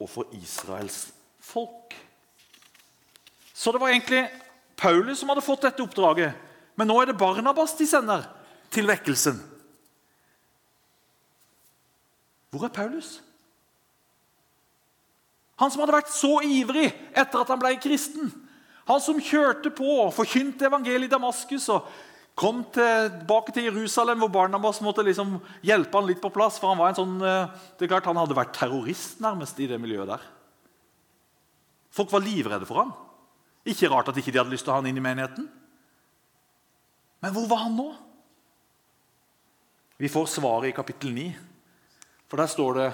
og 0.00 0.08
for 0.08 0.24
Israels 0.32 1.12
folk.' 1.40 1.94
Så 3.54 3.72
det 3.72 3.80
var 3.80 3.92
egentlig 3.92 4.28
Paulus 4.76 5.20
som 5.20 5.28
hadde 5.28 5.44
fått 5.44 5.62
dette 5.62 5.82
oppdraget. 5.82 6.34
Men 6.74 6.88
nå 6.90 6.96
er 7.00 7.06
det 7.06 7.18
Barnabas 7.18 7.76
de 7.78 7.86
sender 7.86 8.24
til 8.70 8.88
vekkelsen. 8.88 9.38
Hvor 12.50 12.66
er 12.66 12.74
Paulus? 12.74 13.20
Han 15.60 15.70
som 15.70 15.84
hadde 15.84 15.94
vært 15.94 16.10
så 16.10 16.38
ivrig 16.42 16.88
etter 17.14 17.40
at 17.40 17.52
han 17.52 17.60
ble 17.62 17.76
kristen. 17.82 18.32
Han 18.88 19.00
som 19.00 19.20
kjørte 19.22 19.70
på 19.74 19.86
og 20.02 20.14
forkynte 20.16 20.66
evangeliet 20.68 21.08
i 21.08 21.14
Damaskus 21.14 21.68
og 21.72 21.86
kom 22.34 22.64
tilbake 22.74 23.54
til 23.54 23.68
Jerusalem, 23.68 24.18
hvor 24.18 24.32
Barnabas 24.34 24.80
måtte 24.82 25.04
liksom 25.06 25.36
hjelpe 25.64 26.00
han 26.00 26.08
litt 26.08 26.20
på 26.22 26.32
plass. 26.34 26.58
for 26.58 26.72
Han 26.72 26.80
var 26.80 26.90
en 26.90 26.98
sånn, 26.98 27.16
eh, 27.22 27.48
det 27.78 27.86
er 27.86 27.92
klart 27.94 28.10
han 28.10 28.18
hadde 28.18 28.34
vært 28.34 28.56
terrorist 28.58 29.20
nærmest 29.20 29.58
i 29.60 29.68
det 29.70 29.78
miljøet 29.80 30.10
der. 30.10 30.20
Folk 31.94 32.10
var 32.10 32.20
livredde 32.20 32.66
for 32.66 32.82
han. 32.82 32.92
Ikke 33.64 33.88
rart 33.88 34.08
at 34.08 34.16
ikke 34.18 34.32
de 34.32 34.38
hadde 34.42 34.50
lyst 34.50 34.66
til 34.66 34.72
å 34.72 34.74
ha 34.74 34.82
han 34.82 34.90
inn 34.90 34.98
i 34.98 35.04
menigheten. 35.04 35.46
Men 37.22 37.32
hvor 37.32 37.46
var 37.48 37.62
han 37.64 37.76
nå? 37.78 37.94
Vi 39.96 40.10
får 40.10 40.26
svaret 40.26 40.72
i 40.72 40.76
kapittel 40.76 41.14
9. 41.14 41.30
For 42.28 42.36
der 42.36 42.50
står 42.50 42.74
det 42.74 42.88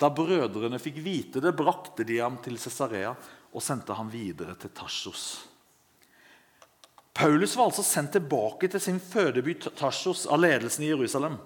da 0.00 0.10
brødrene 0.12 0.78
fikk 0.82 1.00
vite 1.04 1.40
det, 1.40 1.54
brakte 1.56 2.04
de 2.04 2.18
ham 2.20 2.36
til 2.44 2.58
Cesarea 2.60 3.14
og 3.56 3.64
sendte 3.64 3.96
ham 3.96 4.10
videre 4.12 4.56
til 4.60 4.72
Tarsos. 4.76 5.26
Paulus 7.16 7.54
var 7.56 7.70
altså 7.70 7.84
sendt 7.86 8.12
tilbake 8.18 8.68
til 8.68 8.82
sin 8.82 8.98
fødeby 9.00 9.54
Tarsos 9.78 10.26
av 10.28 10.42
ledelsen 10.42 10.84
i 10.84 10.90
Jerusalem. 10.90 11.38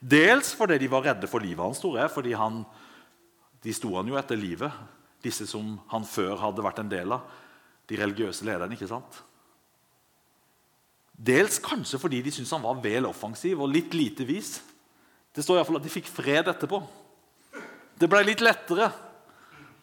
Dels 0.00 0.54
fordi 0.56 0.78
de 0.80 0.88
var 0.88 1.04
redde 1.04 1.28
for 1.28 1.44
livet 1.44 1.60
hans, 1.60 1.80
tror 1.82 1.98
jeg, 2.00 2.12
fordi 2.14 2.32
han, 2.32 2.62
de 3.60 3.74
sto 3.76 3.92
han 3.98 4.08
jo 4.08 4.16
etter 4.16 4.40
livet, 4.40 4.72
disse 5.20 5.44
som 5.50 5.74
han 5.90 6.06
før 6.08 6.38
hadde 6.40 6.64
vært 6.64 6.80
en 6.80 6.92
del 6.92 7.12
av. 7.12 7.26
De 7.90 7.98
religiøse 8.00 8.46
lederne. 8.46 8.78
ikke 8.78 8.88
sant? 8.88 9.18
Dels 11.12 11.58
kanskje 11.60 12.00
fordi 12.00 12.22
de 12.24 12.32
syntes 12.32 12.54
han 12.54 12.64
var 12.64 12.80
vel 12.80 13.08
offensiv 13.10 13.60
og 13.60 13.68
litt 13.74 13.92
lite 13.92 14.24
vis. 14.24 14.54
Det 15.34 15.44
står 15.44 15.58
iallfall 15.58 15.80
at 15.82 15.84
de 15.84 15.92
fikk 15.92 16.08
fred 16.08 16.48
etterpå. 16.48 16.80
Det 18.00 18.08
ble 18.08 18.22
litt 18.24 18.40
lettere 18.40 18.88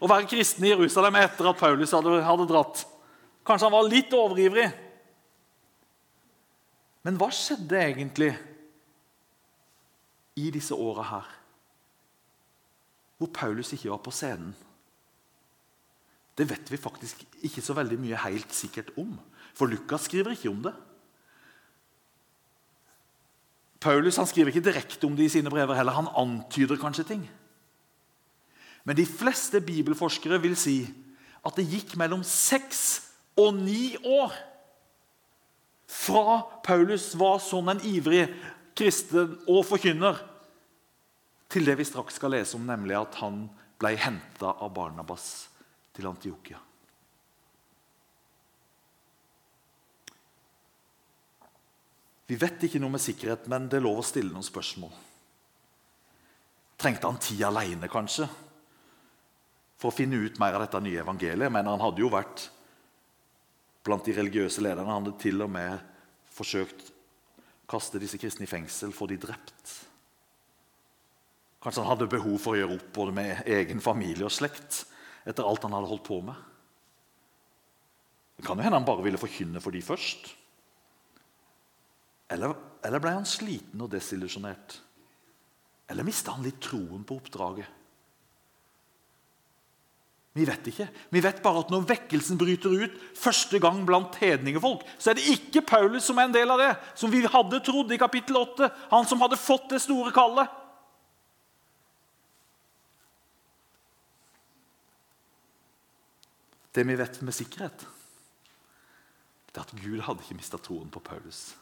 å 0.02 0.10
være 0.10 0.28
kristen 0.30 0.66
i 0.66 0.72
Jerusalem 0.72 1.20
etter 1.22 1.50
at 1.50 1.60
Paulus 1.60 1.94
hadde, 1.94 2.18
hadde 2.26 2.48
dratt. 2.50 2.84
Kanskje 3.46 3.70
han 3.70 3.76
var 3.78 3.90
litt 3.90 4.14
overivrig. 4.18 4.68
Men 7.06 7.18
hva 7.22 7.30
skjedde 7.32 7.80
egentlig 7.80 8.32
i 10.38 10.50
disse 10.54 10.76
åra 10.76 11.06
her, 11.14 11.30
hvor 13.18 13.32
Paulus 13.34 13.72
ikke 13.74 13.94
var 13.94 14.02
på 14.06 14.14
scenen? 14.14 14.52
Det 16.38 16.46
vet 16.46 16.70
vi 16.70 16.78
faktisk 16.78 17.24
ikke 17.48 17.64
så 17.66 17.74
veldig 17.78 17.98
mye 18.02 18.20
helt 18.28 18.52
sikkert 18.54 18.92
om, 19.02 19.16
for 19.58 19.72
Lukas 19.72 20.06
skriver 20.06 20.36
ikke 20.36 20.52
om 20.52 20.60
det. 20.68 20.74
Paulus 23.82 24.20
han 24.20 24.28
skriver 24.30 24.52
ikke 24.52 24.68
direkte 24.68 25.08
om 25.08 25.16
det 25.18 25.26
i 25.26 25.34
sine 25.34 25.50
brever 25.54 25.78
heller. 25.78 25.98
Han 25.98 26.12
antyder 26.18 26.78
kanskje 26.82 27.08
ting. 27.10 27.24
Men 28.88 28.96
de 28.96 29.04
fleste 29.04 29.60
bibelforskere 29.60 30.40
vil 30.40 30.56
si 30.56 30.80
at 31.44 31.58
det 31.60 31.68
gikk 31.68 31.98
mellom 32.00 32.24
seks 32.24 32.86
og 33.38 33.60
ni 33.60 33.98
år 34.00 34.32
fra 35.88 36.40
Paulus 36.64 37.10
var 37.20 37.42
sånn 37.44 37.74
en 37.74 37.84
ivrig 37.84 38.26
kristen 38.78 39.36
og 39.50 39.66
forkynner, 39.68 40.20
til 41.48 41.68
det 41.68 41.78
vi 41.80 41.88
straks 41.88 42.18
skal 42.20 42.34
lese 42.36 42.58
om, 42.58 42.66
nemlig 42.68 42.96
at 43.00 43.20
han 43.22 43.46
ble 43.80 43.94
henta 44.00 44.52
av 44.52 44.72
Barnabas 44.76 45.48
til 45.96 46.08
Antiokia. 46.10 46.60
Vi 52.28 52.36
vet 52.36 52.68
ikke 52.68 52.82
noe 52.84 52.92
med 52.92 53.04
sikkerhet, 53.04 53.48
men 53.48 53.70
det 53.72 53.80
er 53.80 53.86
lov 53.88 54.02
å 54.02 54.06
stille 54.06 54.34
noen 54.34 54.44
spørsmål. 54.44 54.92
Trengte 56.78 57.08
han 57.08 57.24
tid 57.24 57.46
alene, 57.48 57.88
kanskje, 57.90 58.28
for 59.78 59.92
å 59.92 59.96
finne 59.96 60.20
ut 60.20 60.40
mer 60.42 60.58
av 60.58 60.66
dette 60.66 60.82
nye 60.84 61.02
evangeliet? 61.04 61.54
Men 61.54 61.70
han 61.70 61.84
hadde 61.84 62.04
jo 62.04 62.12
vært 62.14 62.48
blant 63.88 64.06
de 64.06 64.16
religiøse 64.18 64.64
lederne. 64.64 64.90
Han 64.90 65.06
hadde 65.06 65.20
til 65.22 65.44
og 65.46 65.52
med 65.54 65.78
forsøkt 66.34 66.90
å 66.90 67.70
kaste 67.72 68.02
disse 68.02 68.20
kristne 68.20 68.48
i 68.48 68.52
fengsel, 68.52 68.96
få 68.96 69.10
de 69.12 69.20
drept. 69.22 69.76
Kanskje 71.64 71.84
han 71.84 71.92
hadde 71.92 72.10
behov 72.12 72.38
for 72.40 72.56
å 72.56 72.60
gjøre 72.60 72.78
opp 72.78 72.92
både 72.96 73.16
med 73.18 73.50
egen 73.58 73.82
familie 73.84 74.28
og 74.28 74.34
slekt 74.34 74.84
etter 75.28 75.44
alt 75.44 75.66
han 75.66 75.76
hadde 75.76 75.90
holdt 75.90 76.06
på 76.08 76.22
med. 76.24 76.36
Det 78.38 78.46
kan 78.46 78.60
jo 78.60 78.64
hende 78.64 78.78
han 78.78 78.88
bare 78.88 79.04
ville 79.04 79.20
forkynne 79.20 79.62
for 79.64 79.74
de 79.74 79.82
først. 79.82 80.30
Eller, 82.32 82.54
eller 82.86 83.02
ble 83.02 83.16
han 83.16 83.28
sliten 83.28 83.82
og 83.82 83.90
desillusjonert? 83.92 84.78
Eller 85.90 86.06
mista 86.06 86.36
han 86.36 86.46
litt 86.46 86.60
troen 86.64 87.06
på 87.08 87.18
oppdraget? 87.18 87.77
Vi 90.38 90.46
vet 90.46 90.68
ikke. 90.70 90.86
Vi 91.10 91.22
vet 91.24 91.40
bare 91.42 91.64
at 91.64 91.72
når 91.74 91.88
vekkelsen 91.90 92.38
bryter 92.38 92.76
ut 92.84 92.98
første 93.18 93.58
gang 93.64 93.80
blant 93.88 94.20
hedningefolk, 94.22 94.84
så 95.02 95.10
er 95.10 95.18
det 95.18 95.32
ikke 95.34 95.66
Paulus 95.66 96.06
som 96.06 96.20
er 96.22 96.28
en 96.28 96.36
del 96.36 96.54
av 96.54 96.62
det, 96.62 96.70
som 97.00 97.10
vi 97.10 97.24
hadde 97.26 97.62
trodd 97.66 97.94
i 97.94 97.98
kapittel 97.98 98.38
8. 98.44 98.70
Han 98.94 99.08
som 99.10 99.24
hadde 99.24 99.40
fått 99.42 99.72
det 99.74 99.82
store 99.82 100.14
kallet. 100.14 100.52
Det 106.78 106.86
vi 106.86 107.00
vet 107.00 107.22
med 107.26 107.34
sikkerhet, 107.34 107.88
det 109.50 109.58
er 109.58 109.66
at 109.66 109.78
Gud 109.82 110.04
hadde 110.06 110.22
ikke 110.22 110.38
mista 110.38 110.62
troen 110.62 110.92
på 110.94 111.02
Paulus. 111.02 111.56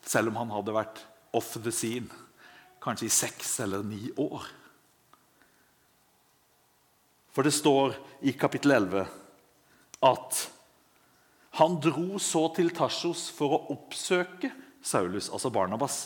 Selv 0.00 0.32
om 0.32 0.40
han 0.40 0.54
hadde 0.54 0.72
vært 0.72 1.04
off 1.36 1.52
the 1.60 1.72
scene 1.74 2.08
kanskje 2.80 3.10
i 3.10 3.12
seks 3.12 3.58
eller 3.60 3.84
ni 3.84 4.08
år. 4.16 4.48
For 7.34 7.42
det 7.42 7.54
står 7.54 7.96
i 8.22 8.34
kapittel 8.38 8.76
11 8.76 9.06
at 10.04 10.42
han 11.58 11.78
dro 11.82 12.18
så 12.22 12.48
til 12.54 12.70
Tarsos 12.74 13.28
for 13.34 13.54
å 13.56 13.62
oppsøke 13.74 14.50
Saulus, 14.84 15.30
altså 15.32 15.50
Barnabas, 15.54 15.98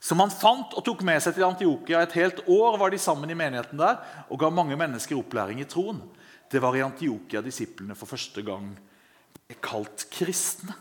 som 0.00 0.22
han 0.22 0.32
fant 0.32 0.76
og 0.78 0.84
tok 0.86 1.02
med 1.06 1.18
seg 1.22 1.34
til 1.36 1.46
Antiokia. 1.48 2.04
Et 2.06 2.14
helt 2.20 2.44
år 2.46 2.78
var 2.80 2.94
de 2.94 3.00
sammen 3.02 3.30
i 3.30 3.36
menigheten 3.38 3.80
der 3.80 3.98
og 4.28 4.38
ga 4.40 4.50
mange 4.54 4.78
mennesker 4.78 5.18
opplæring 5.18 5.60
i 5.62 5.68
troen. 5.68 6.00
Det 6.48 6.62
var 6.62 6.76
i 6.78 6.84
Antiokia 6.86 7.42
disiplene 7.44 7.98
for 7.98 8.10
første 8.10 8.42
gang 8.46 8.70
ble 9.48 9.58
kalt 9.62 10.06
kristne. 10.14 10.76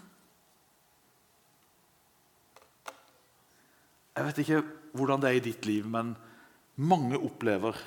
Jeg 4.17 4.25
vet 4.25 4.41
ikke 4.41 4.63
hvordan 4.97 5.21
det 5.21 5.29
er 5.29 5.37
i 5.37 5.45
ditt 5.45 5.67
liv, 5.69 5.85
men 5.85 6.15
mange 6.77 7.17
opplever 7.17 7.77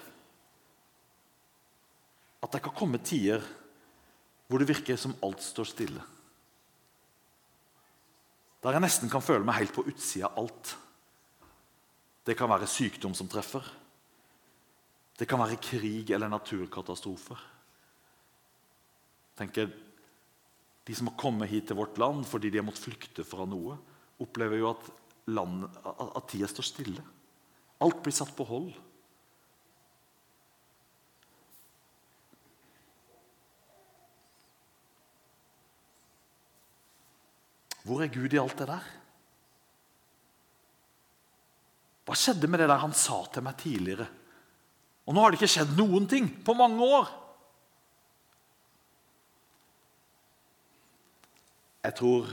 at 2.50 2.56
det 2.56 2.64
kan 2.64 2.74
komme 2.74 2.98
tider 2.98 3.44
hvor 4.50 4.58
det 4.58 4.66
virker 4.66 4.98
som 4.98 5.14
alt 5.22 5.38
står 5.44 5.68
stille. 5.70 6.02
Der 8.60 8.74
jeg 8.74 8.82
nesten 8.82 9.10
kan 9.12 9.22
føle 9.22 9.46
meg 9.46 9.60
helt 9.60 9.76
på 9.76 9.84
utsida 9.86 10.26
av 10.26 10.40
alt. 10.42 10.72
Det 12.26 12.34
kan 12.36 12.50
være 12.50 12.66
sykdom 12.68 13.14
som 13.14 13.30
treffer. 13.30 13.62
Det 15.14 15.28
kan 15.30 15.38
være 15.38 15.60
krig 15.62 16.10
eller 16.10 16.32
naturkatastrofer. 16.32 17.38
Tenker, 19.38 19.70
De 20.84 20.94
som 20.96 21.06
har 21.06 21.20
kommet 21.20 21.50
hit 21.52 21.68
til 21.68 21.76
vårt 21.78 21.98
land 22.02 22.24
fordi 22.26 22.50
de 22.50 22.58
har 22.58 22.66
måttet 22.66 22.82
flykte 22.82 23.22
fra 23.22 23.44
noe, 23.46 23.76
opplever 24.18 24.58
jo 24.58 24.72
at 24.72 24.88
at 25.30 26.26
tida 26.26 26.48
står 26.50 26.66
stille. 26.66 27.02
Alt 27.78 28.02
blir 28.02 28.14
satt 28.16 28.32
på 28.34 28.42
hold. 28.48 28.72
Hvor 37.84 38.02
er 38.02 38.12
Gud 38.12 38.32
i 38.34 38.40
alt 38.40 38.58
det 38.60 38.68
der? 38.68 38.88
Hva 42.04 42.16
skjedde 42.18 42.48
med 42.50 42.60
det 42.62 42.68
der 42.70 42.82
han 42.82 42.94
sa 42.96 43.22
til 43.30 43.44
meg 43.46 43.58
tidligere? 43.60 44.08
Og 45.06 45.14
nå 45.14 45.22
har 45.22 45.32
det 45.32 45.40
ikke 45.40 45.52
skjedd 45.54 45.76
noen 45.78 46.08
ting 46.10 46.28
på 46.44 46.54
mange 46.58 46.84
år. 46.84 47.10
Jeg 51.86 51.96
tror 51.96 52.28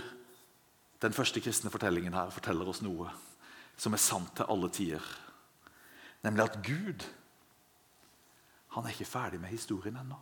den 1.01 1.15
første 1.15 1.41
kristne 1.41 1.71
fortellingen 1.71 2.15
her 2.17 2.33
forteller 2.33 2.67
oss 2.67 2.81
noe 2.83 3.11
som 3.77 3.93
er 3.93 4.01
sant 4.01 4.33
til 4.37 4.49
alle 4.49 4.69
tider. 4.73 5.03
Nemlig 6.25 6.47
at 6.47 6.57
Gud 6.65 7.05
han 8.75 8.85
er 8.85 8.93
ikke 8.93 9.09
ferdig 9.09 9.39
med 9.41 9.53
historien 9.53 9.95
ennå. 9.97 10.17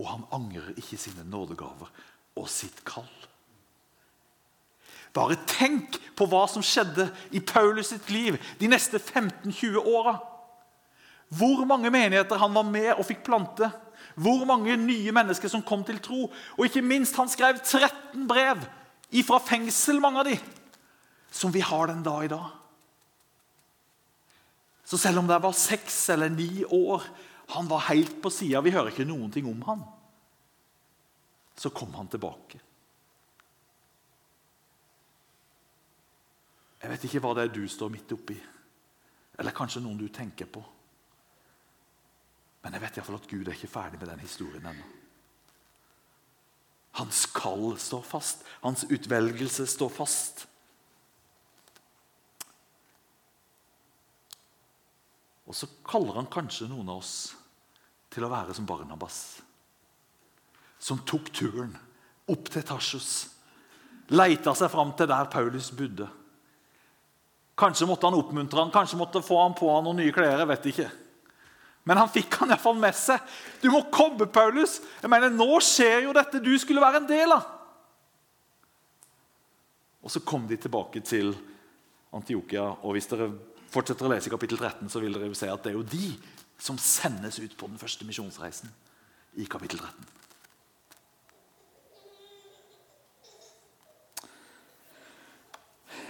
Og 0.00 0.06
han 0.08 0.24
angrer 0.32 0.72
ikke 0.80 0.98
sine 0.98 1.26
nådegaver 1.28 1.90
og 2.40 2.48
sitt 2.48 2.80
kall. 2.88 3.10
Bare 5.12 5.36
tenk 5.50 5.98
på 6.16 6.26
hva 6.30 6.44
som 6.48 6.64
skjedde 6.64 7.08
i 7.34 7.42
Paulus 7.42 7.90
sitt 7.90 8.08
liv 8.14 8.38
de 8.60 8.70
neste 8.70 9.00
15-20 9.02 9.78
åra. 9.82 10.16
Hvor 11.30 11.64
mange 11.68 11.90
menigheter 11.92 12.40
han 12.40 12.54
var 12.54 12.66
med 12.66 12.92
og 12.94 13.06
fikk 13.06 13.24
plante 13.26 13.68
hvor 14.20 14.44
mange 14.48 14.76
nye 14.76 15.12
mennesker 15.14 15.50
som 15.50 15.64
kom 15.64 15.84
til 15.86 16.00
tro. 16.02 16.28
Og 16.58 16.66
ikke 16.66 16.84
minst, 16.84 17.16
han 17.16 17.30
skrev 17.30 17.60
13 17.62 18.26
brev 18.28 18.64
ifra 19.10 19.40
fengsel, 19.42 20.00
mange 20.02 20.22
av 20.22 20.28
de, 20.28 20.36
som 21.32 21.52
vi 21.54 21.62
har 21.64 21.90
den 21.90 22.02
dag 22.06 22.26
i 22.26 22.32
dag. 22.32 22.48
Så 24.84 24.98
selv 24.98 25.22
om 25.22 25.28
det 25.30 25.38
var 25.42 25.54
seks 25.54 26.02
eller 26.10 26.32
ni 26.34 26.64
år, 26.64 27.04
han 27.50 27.68
var 27.68 27.86
helt 27.88 28.22
på 28.22 28.30
sida, 28.30 28.60
vi 28.62 28.72
hører 28.74 28.92
ikke 28.92 29.08
noen 29.08 29.30
ting 29.32 29.48
om 29.50 29.62
han, 29.66 29.84
så 31.58 31.72
kom 31.74 31.92
han 31.98 32.08
tilbake. 32.08 32.60
Jeg 36.80 36.92
vet 36.92 37.06
ikke 37.06 37.20
hva 37.24 37.34
det 37.36 37.44
er 37.44 37.54
du 37.54 37.64
står 37.68 37.90
midt 37.92 38.14
oppi, 38.16 38.36
eller 39.40 39.56
kanskje 39.56 39.82
noen 39.84 39.98
du 40.00 40.06
tenker 40.14 40.48
på. 40.48 40.62
Men 42.62 42.76
jeg 42.76 42.84
vet 42.84 42.98
iallfall 42.98 43.18
at 43.20 43.28
Gud 43.28 43.48
er 43.48 43.56
ikke 43.56 43.72
ferdig 43.72 44.00
med 44.00 44.08
den 44.12 44.22
historien 44.24 44.70
ennå. 44.70 44.86
Hans 47.00 47.24
kall 47.32 47.76
står 47.80 48.02
fast. 48.04 48.42
Hans 48.64 48.84
utvelgelse 48.90 49.66
står 49.70 49.92
fast. 49.94 50.46
Og 55.48 55.56
så 55.56 55.68
kaller 55.86 56.18
han 56.20 56.28
kanskje 56.30 56.68
noen 56.70 56.90
av 56.92 57.00
oss 57.00 57.14
til 58.10 58.26
å 58.26 58.30
være 58.32 58.54
som 58.56 58.66
Barnabas. 58.68 59.40
Som 60.80 61.02
tok 61.06 61.30
turen 61.36 61.74
opp 62.30 62.50
til 62.50 62.64
Tarsus. 62.66 63.12
Leita 64.10 64.54
seg 64.58 64.70
fram 64.72 64.92
til 64.98 65.10
der 65.10 65.30
Paulus 65.30 65.70
bodde. 65.74 66.08
Kanskje 67.60 67.86
måtte 67.86 68.08
han 68.08 68.16
oppmuntre 68.16 68.62
han, 68.62 68.72
kanskje 68.72 68.98
måtte 68.98 69.22
få 69.22 69.38
han 69.42 69.54
på 69.56 69.68
han 69.70 69.84
noen 69.86 70.00
nye 70.00 70.14
klær. 70.14 70.40
jeg 70.40 70.48
vet 70.48 70.68
ikke. 70.72 70.90
Men 71.88 72.00
han 72.00 72.10
fikk 72.12 72.36
han 72.40 72.52
iallfall 72.52 72.76
med 72.80 72.96
seg. 72.96 73.20
'Du 73.60 73.70
må 73.72 73.82
komme, 73.92 74.26
Paulus.' 74.26 74.80
Jeg 75.02 75.10
mener, 75.10 75.30
Nå 75.30 75.60
skjer 75.64 76.04
jo 76.04 76.12
dette 76.16 76.42
du 76.42 76.52
skulle 76.58 76.80
være 76.80 77.00
en 77.00 77.08
del 77.08 77.32
av. 77.32 77.46
Og 80.02 80.10
så 80.10 80.20
kom 80.24 80.46
de 80.48 80.56
tilbake 80.56 81.00
til 81.04 81.34
Antiokia. 82.12 82.64
Og 82.82 82.96
hvis 82.96 83.08
dere 83.10 83.30
fortsetter 83.70 84.06
å 84.06 84.12
lese 84.12 84.28
i 84.28 84.32
kapittel 84.32 84.58
13, 84.58 84.88
så 84.88 85.00
vil 85.00 85.12
dere 85.12 85.34
se 85.36 85.50
at 85.50 85.62
det 85.62 85.72
er 85.72 85.78
jo 85.78 85.86
de 85.86 86.14
som 86.60 86.78
sendes 86.78 87.40
ut 87.40 87.56
på 87.56 87.68
den 87.70 87.80
første 87.80 88.04
misjonsreisen 88.04 88.70
i 89.40 89.46
kapittel 89.48 89.80
13. 89.80 90.08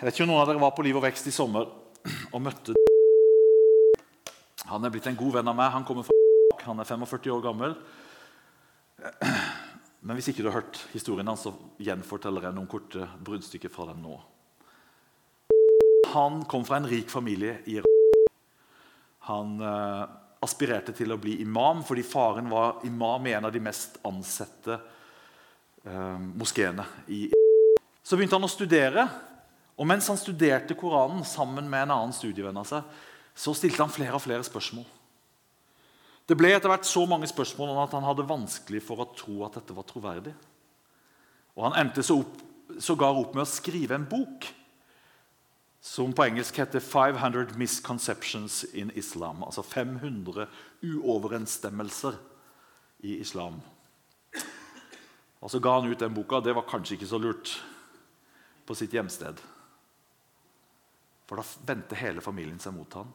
Jeg 0.00 0.06
vet 0.06 0.16
ikke 0.16 0.24
om 0.24 0.30
noen 0.32 0.42
av 0.42 0.48
dere 0.48 0.62
var 0.62 0.72
på 0.72 0.84
Liv 0.86 0.96
og 0.96 1.04
Vekst 1.04 1.28
i 1.28 1.34
sommer 1.34 1.68
og 2.32 2.40
møtte 2.40 2.72
Han 4.70 4.86
er 4.86 4.92
blitt 4.94 5.08
en 5.10 5.18
god 5.18 5.34
venn 5.34 5.50
av 5.50 5.56
meg. 5.58 5.72
Han 5.74 5.84
kommer 5.84 6.06
fra 6.06 6.14
Han 6.64 6.80
er 6.80 6.88
45 6.88 7.32
år 7.34 7.42
gammel. 7.44 7.74
Men 10.00 10.16
hvis 10.16 10.30
ikke 10.30 10.44
du 10.44 10.48
har 10.48 10.60
hørt 10.60 10.78
historien 10.94 11.28
hans, 11.28 11.44
så 11.44 11.52
gjenforteller 11.82 12.46
jeg 12.46 12.56
noen 12.56 12.70
korte 12.70 13.08
bruddstykker 13.20 13.72
fra 13.72 13.90
den 13.90 14.00
nå. 14.04 14.14
Han 16.14 16.44
kom 16.48 16.64
fra 16.64 16.78
en 16.80 16.88
rik 16.88 17.10
familie 17.12 17.58
i 17.66 17.76
Irak. 17.80 18.30
Han 19.28 19.58
eh, 19.60 20.04
aspirerte 20.44 20.94
til 20.96 21.12
å 21.12 21.18
bli 21.20 21.38
imam 21.44 21.82
fordi 21.86 22.04
faren 22.06 22.48
var 22.50 22.84
imam 22.88 23.26
i 23.28 23.34
en 23.36 23.48
av 23.48 23.52
de 23.52 23.60
mest 23.62 23.98
ansette 24.08 24.78
eh, 25.84 26.18
moskeene 26.40 26.86
Så 28.02 28.16
begynte 28.16 28.38
han 28.38 28.48
å 28.48 28.50
studere, 28.50 29.04
og 29.76 29.88
mens 29.88 30.08
han 30.10 30.18
studerte 30.18 30.76
Koranen 30.78 31.24
sammen 31.28 31.68
med 31.70 31.86
en 31.86 31.96
annen 31.98 32.16
studievenn 32.16 32.58
av 32.58 32.66
seg, 32.68 32.86
så 33.36 33.54
stilte 33.54 33.84
han 33.84 33.92
flere 33.92 34.16
og 34.16 34.24
flere 34.24 34.44
spørsmål. 34.44 34.86
Det 36.26 36.36
ble 36.38 36.52
etter 36.54 36.70
hvert 36.70 36.86
så 36.86 37.04
mange 37.10 37.28
spørsmål 37.30 37.78
at 37.84 37.94
han 37.96 38.06
hadde 38.06 38.28
vanskelig 38.28 38.82
for 38.86 39.02
å 39.02 39.08
tro 39.16 39.40
at 39.46 39.56
dette 39.58 39.74
var 39.74 39.86
troverdig. 39.88 40.34
Og 41.58 41.64
Han 41.66 41.78
endte 41.80 42.04
så 42.06 42.20
opp, 42.22 42.36
sågar 42.78 43.18
opp 43.18 43.34
med 43.34 43.42
å 43.42 43.50
skrive 43.50 43.96
en 43.96 44.06
bok 44.08 44.46
som 45.80 46.12
på 46.12 46.24
engelsk 46.28 46.58
heter 46.60 46.80
500 46.80 47.56
Misconceptions 47.56 48.64
in 48.76 48.90
Islam. 48.94 49.42
Altså 49.44 49.62
500 49.62 50.46
uoverensstemmelser 50.82 52.18
i 53.00 53.16
islam. 53.20 53.60
Og 55.40 55.50
Så 55.50 55.58
ga 55.58 55.80
han 55.80 55.88
ut 55.88 55.98
den 55.98 56.14
boka. 56.14 56.40
Det 56.40 56.54
var 56.54 56.68
kanskje 56.68 56.98
ikke 56.98 57.08
så 57.08 57.18
lurt 57.18 57.54
på 58.66 58.76
sitt 58.76 58.92
hjemsted. 58.92 59.40
For 61.26 61.40
da 61.40 61.46
vendte 61.66 61.96
hele 61.96 62.20
familien 62.20 62.60
seg 62.60 62.76
mot 62.76 62.92
han. 62.98 63.08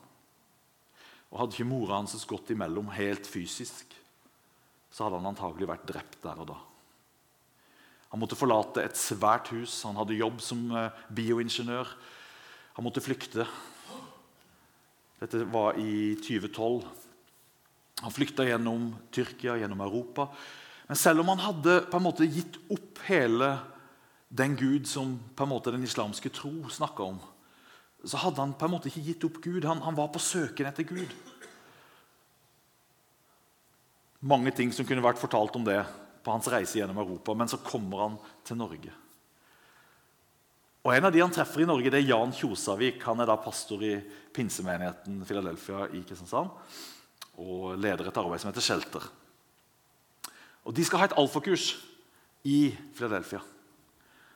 Og 1.30 1.40
Hadde 1.40 1.58
ikke 1.58 1.70
mora 1.70 2.00
hans 2.00 2.26
gått 2.26 2.50
imellom 2.50 2.90
helt 2.96 3.28
fysisk, 3.28 3.94
så 4.90 5.04
hadde 5.04 5.20
han 5.20 5.34
antagelig 5.34 5.68
vært 5.68 5.88
drept 5.90 6.22
der 6.24 6.40
og 6.40 6.48
da. 6.48 6.58
Han 8.14 8.22
måtte 8.22 8.38
forlate 8.40 8.86
et 8.86 8.96
svært 8.96 9.50
hus. 9.52 9.82
Han 9.84 9.98
hadde 10.00 10.16
jobb 10.16 10.40
som 10.40 10.62
eh, 10.72 11.02
bioingeniør. 11.12 11.90
Han 12.76 12.84
måtte 12.84 13.04
flykte. 13.04 13.46
Dette 15.22 15.46
var 15.48 15.78
i 15.80 16.16
2012. 16.20 16.84
Han 18.04 18.12
flykta 18.12 18.44
gjennom 18.44 18.90
Tyrkia, 19.16 19.56
gjennom 19.58 19.82
Europa. 19.82 20.28
Men 20.88 21.00
selv 21.00 21.24
om 21.24 21.32
han 21.32 21.44
hadde 21.46 21.78
på 21.88 21.98
en 21.98 22.06
måte 22.06 22.28
gitt 22.28 22.60
opp 22.70 23.00
hele 23.08 23.54
den 24.28 24.58
Gud 24.60 24.90
som 24.92 25.16
på 25.36 25.46
en 25.46 25.54
måte 25.54 25.72
den 25.72 25.86
islamske 25.88 26.30
tro 26.36 26.52
snakka 26.70 27.08
om, 27.08 27.22
så 28.04 28.20
hadde 28.22 28.44
han 28.44 28.54
på 28.54 28.68
en 28.68 28.76
måte 28.76 28.92
ikke 28.92 29.06
gitt 29.08 29.24
opp 29.26 29.40
Gud. 29.42 29.66
Han, 29.66 29.82
han 29.82 29.96
var 29.96 30.12
på 30.14 30.22
søken 30.22 30.68
etter 30.68 30.86
Gud. 30.86 31.16
Mange 34.26 34.52
ting 34.58 34.76
som 34.76 34.86
kunne 34.86 35.06
vært 35.06 35.22
fortalt 35.22 35.56
om 35.56 35.64
det 35.66 35.80
på 36.26 36.34
hans 36.34 36.52
reise 36.52 36.80
gjennom 36.82 37.00
Europa, 37.00 37.34
men 37.38 37.50
så 37.50 37.62
kommer 37.64 38.04
han 38.04 38.20
til 38.46 38.60
Norge. 38.60 39.05
Og 40.86 40.94
En 40.94 41.08
av 41.08 41.14
de 41.14 41.22
han 41.24 41.34
treffer 41.34 41.64
i 41.64 41.66
Norge, 41.66 41.90
det 41.90 41.98
er 42.04 42.12
Jan 42.12 42.34
Kjosavik. 42.36 43.00
Han 43.08 43.24
er 43.24 43.26
da 43.26 43.40
pastor 43.42 43.82
i 43.82 43.96
pinsemenigheten 44.36 45.24
Philadelphia 45.26 45.88
i 45.90 46.04
Kristiansand 46.06 46.52
og 47.42 47.74
leder 47.82 48.08
et 48.08 48.20
arbeid 48.22 48.40
som 48.40 48.52
heter 48.52 48.64
Shelter. 48.64 49.08
Og 50.64 50.76
De 50.78 50.86
skal 50.86 51.02
ha 51.02 51.08
et 51.10 51.18
alfakurs 51.18 51.72
i 52.46 52.70
Philadelphia. 52.96 53.42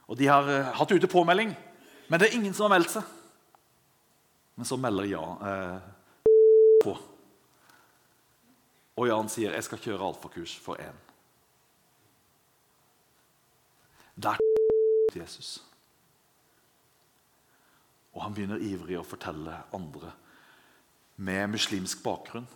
Og 0.09 0.17
De 0.17 0.25
har 0.25 0.49
uh, 0.49 0.73
hatt 0.73 0.91
ute 0.91 1.07
påmelding, 1.07 1.53
men 2.09 2.19
det 2.19 2.31
er 2.31 2.37
ingen 2.39 2.57
som 2.57 2.65
har 2.65 2.73
meldt 2.79 2.97
seg. 2.97 3.05
Men 4.57 4.67
så 4.67 4.75
melder 4.81 5.05
Jan 5.07 5.45
eh, 5.47 5.77
på. 6.83 6.97
Og 8.99 9.07
Jan 9.07 9.29
sier 9.31 9.53
'Jeg 9.53 9.63
skal 9.63 9.79
kjøre 9.79 10.03
alfakurs 10.09 10.57
for 10.57 10.75
én'. 10.75 10.99
Der 14.19 14.35
Jesus. 15.15 15.68
Og 18.13 18.23
han 18.23 18.33
begynner 18.33 18.63
ivrig 18.63 18.97
å 18.99 19.05
fortelle 19.05 19.53
andre 19.75 20.11
med 21.19 21.51
muslimsk 21.51 22.01
bakgrunn, 22.03 22.47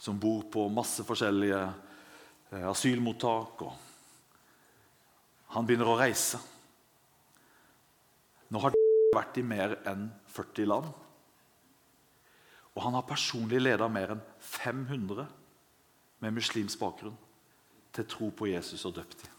som 0.00 0.18
bor 0.20 0.46
på 0.52 0.68
masse 0.72 1.04
forskjellige 1.04 1.60
asylmottak. 1.60 2.70
asylmottak. 2.70 3.62
han 5.46 5.66
begynner 5.66 5.88
å 5.88 5.98
reise. 5.98 6.38
Nå 8.48 8.58
har 8.58 8.74
vært 9.18 9.38
i 9.38 9.42
mer 9.42 9.76
enn 9.90 10.08
40 10.30 10.66
land. 10.66 10.86
Og 12.74 12.82
han 12.84 12.94
har 12.94 13.06
personlig 13.06 13.60
leda 13.60 13.88
mer 13.88 14.14
enn 14.14 14.22
500 14.38 15.26
med 16.20 16.36
muslimsk 16.36 16.78
bakgrunn 16.78 17.18
til 17.92 18.06
tro 18.06 18.30
på 18.30 18.46
Jesus 18.46 18.84
og 18.86 18.94
døpt 18.94 19.24
dem. 19.24 19.36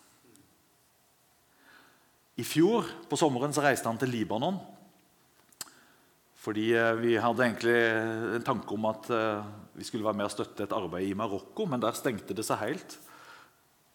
I 2.42 2.44
fjor 2.48 2.88
på 3.10 3.20
sommeren 3.20 3.54
så 3.54 3.64
reiste 3.64 3.88
han 3.88 4.00
til 4.02 4.12
Libanon 4.12 4.60
fordi 6.42 6.72
eh, 6.74 6.96
Vi 6.98 7.16
hadde 7.22 7.46
egentlig 7.46 7.78
en 8.38 8.46
tanke 8.46 8.74
om 8.74 8.88
at 8.90 9.10
eh, 9.14 9.44
vi 9.78 9.86
skulle 9.88 10.06
være 10.08 10.18
med 10.18 10.28
og 10.28 10.34
støtte 10.34 10.66
et 10.66 10.76
arbeid 10.76 11.08
i 11.08 11.18
Marokko, 11.18 11.68
men 11.70 11.82
der 11.82 11.96
stengte 11.98 12.36
det 12.38 12.46
seg 12.46 12.60
helt. 12.66 12.98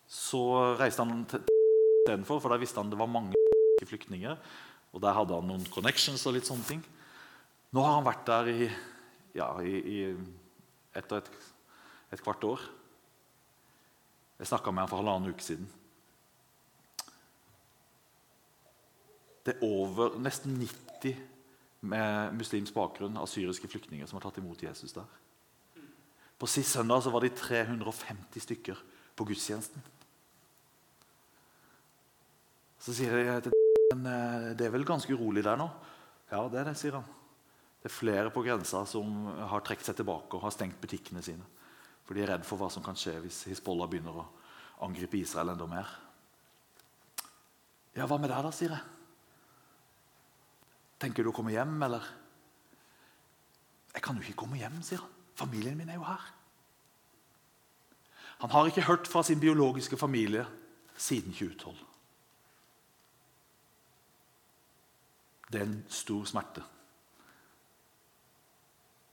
Så 0.07 0.41
reiste 0.79 1.03
han 1.03 1.27
istedenfor, 1.27 2.41
for 2.41 2.55
der 2.55 2.63
visste 2.63 2.81
han 2.81 2.91
det 2.91 2.99
var 2.99 3.11
mange 3.11 3.35
flyktninger. 3.83 4.39
Og 4.95 5.03
der 5.03 5.15
hadde 5.19 5.37
han 5.37 5.51
noen 5.51 5.67
connections 5.75 6.25
og 6.27 6.37
litt 6.39 6.49
sånne 6.49 6.67
ting. 6.71 6.83
Nå 7.75 7.83
har 7.83 7.99
han 7.99 8.07
vært 8.07 8.25
der 8.31 8.49
i, 8.49 8.71
ja, 9.37 9.51
i, 9.61 9.75
i 9.77 9.99
etter 10.97 11.21
et, 11.21 11.31
et, 12.15 12.23
kvart 12.23 12.47
år. 12.47 12.63
Jeg 14.41 14.49
snakka 14.49 14.73
med 14.73 14.87
han 14.87 14.93
for 14.93 15.03
halvannen 15.03 15.35
uke 15.35 15.45
siden. 15.45 15.69
Det 19.45 19.59
er 19.59 19.67
over 19.67 20.17
nesten 20.23 20.57
90 20.63 21.36
med 21.89 22.37
muslimsk 22.39 22.75
bakgrunn 22.77 23.17
av 23.21 23.29
syriske 23.31 23.69
flyktninger 23.71 24.09
som 24.09 24.19
har 24.19 24.27
tatt 24.27 24.41
imot 24.43 24.63
Jesus 24.63 24.95
der. 24.97 25.07
På 26.37 26.49
sist 26.51 26.75
søndag 26.77 27.03
så 27.05 27.13
var 27.15 27.25
de 27.25 27.33
350 27.33 28.45
stykker 28.45 28.81
på 29.17 29.27
gudstjenesten. 29.31 29.85
Så 32.83 32.95
sier 32.95 33.17
jeg 33.23 33.53
men 33.97 34.09
eh, 34.11 34.49
det 34.59 34.67
er 34.67 34.75
vel 34.75 34.87
ganske 34.87 35.15
urolig 35.15 35.45
der 35.47 35.59
nå? 35.59 35.69
Ja, 36.31 36.43
det 36.51 36.61
er 36.61 36.71
det, 36.71 36.77
sier 36.79 36.99
han. 36.99 37.07
Det 37.81 37.89
er 37.89 37.95
flere 37.95 38.33
på 38.35 38.43
grensa 38.43 38.83
som 38.89 39.29
har 39.51 39.63
trukket 39.65 39.87
seg 39.87 40.01
tilbake 40.01 40.37
og 40.37 40.43
har 40.43 40.55
stengt 40.55 40.81
butikkene 40.83 41.23
sine. 41.23 41.45
For 42.07 42.15
de 42.15 42.25
er 42.25 42.33
redd 42.35 42.47
for 42.47 42.59
hva 42.61 42.69
som 42.71 42.83
kan 42.83 42.99
skje 42.99 43.15
hvis 43.23 43.45
Hizbollah 43.51 43.89
begynner 43.91 44.21
å 44.23 44.27
angripe 44.87 45.19
Israel 45.19 45.55
enda 45.55 45.69
mer. 45.71 45.89
Ja, 47.97 48.05
hva 48.05 48.19
med 48.21 48.31
deg, 48.31 48.43
da, 48.45 48.53
sier 48.53 48.75
jeg. 48.75 48.96
Tenker 51.01 51.25
du 51.25 51.31
å 51.31 51.37
komme 51.37 51.53
hjem, 51.53 51.77
eller? 51.87 52.07
Jeg 53.97 54.05
kan 54.05 54.17
jo 54.17 54.25
ikke 54.25 54.43
komme 54.45 54.61
hjem, 54.61 54.81
sier 54.85 55.01
han. 55.03 55.13
Familien 55.37 55.77
min 55.77 55.91
er 55.93 55.99
jo 55.99 56.07
her. 56.09 56.23
Han 58.41 58.53
har 58.53 58.69
ikke 58.69 58.85
hørt 58.89 59.09
fra 59.09 59.23
sin 59.25 59.41
biologiske 59.41 59.97
familie 59.97 60.45
siden 60.97 61.33
2012. 61.33 61.77
Det 65.53 65.61
er 65.61 65.67
en 65.69 65.85
stor 65.89 66.25
smerte. 66.29 66.65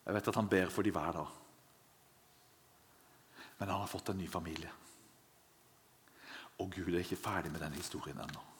Jeg 0.05 0.15
vet 0.15 0.27
at 0.27 0.35
han 0.35 0.49
ber 0.51 0.71
for 0.71 0.83
dem 0.83 0.95
hver 0.95 1.11
dag. 1.15 1.27
Men 3.59 3.69
han 3.69 3.83
har 3.83 3.91
fått 3.91 4.09
en 4.11 4.19
ny 4.19 4.27
familie. 4.27 4.71
Og 6.59 6.71
Gud 6.71 6.93
er 6.93 7.03
ikke 7.03 7.19
ferdig 7.19 7.51
med 7.51 7.63
denne 7.63 7.79
historien 7.79 8.19
ennå. 8.19 8.52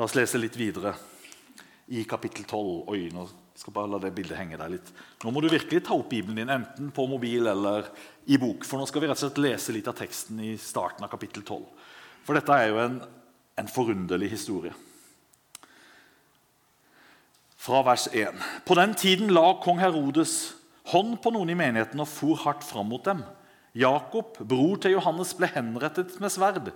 La 0.00 0.06
oss 0.06 0.14
lese 0.16 0.38
litt 0.40 0.54
videre 0.56 0.94
i 1.92 2.06
kapittel 2.08 2.46
12. 2.48 2.88
Oi, 2.88 3.10
nå 3.12 3.26
skal 3.52 3.74
bare 3.76 3.90
la 3.92 3.98
det 4.00 4.14
bildet 4.16 4.38
henge 4.38 4.56
der 4.56 4.70
litt. 4.72 4.86
Nå 5.20 5.28
må 5.28 5.42
du 5.44 5.50
virkelig 5.52 5.82
ta 5.84 5.92
opp 5.92 6.08
Bibelen 6.08 6.38
din, 6.40 6.52
enten 6.54 6.86
på 6.96 7.04
mobil 7.04 7.50
eller 7.50 7.90
i 8.24 8.38
bok. 8.40 8.64
For 8.64 8.80
nå 8.80 8.86
skal 8.88 9.04
vi 9.04 9.10
rett 9.10 9.20
og 9.20 9.26
slett 9.26 9.42
lese 9.44 9.74
litt 9.76 9.90
av 9.92 9.98
teksten 9.98 10.40
i 10.40 10.54
starten 10.56 11.04
av 11.04 11.12
kapittel 11.12 11.44
12. 11.44 11.92
For 12.24 12.38
dette 12.38 12.56
er 12.56 12.70
jo 12.70 12.80
en, 12.80 12.96
en 13.60 13.68
forunderlig 13.68 14.32
historie. 14.32 14.72
fra 17.60 17.82
vers 17.84 18.08
1. 18.08 18.40
På 18.64 18.80
den 18.80 18.96
tiden 18.96 19.34
la 19.36 19.50
kong 19.60 19.84
Herodes 19.84 20.54
hånd 20.94 21.18
på 21.20 21.36
noen 21.36 21.52
i 21.52 21.60
menigheten 21.60 22.00
og 22.00 22.08
for 22.08 22.40
hardt 22.40 22.64
fram 22.64 22.88
mot 22.88 23.04
dem. 23.04 23.20
Jakob, 23.76 24.32
bror 24.48 24.80
til 24.80 24.96
Johannes, 24.96 25.36
ble 25.36 25.52
henrettet 25.52 26.16
med 26.24 26.32
sverd. 26.32 26.72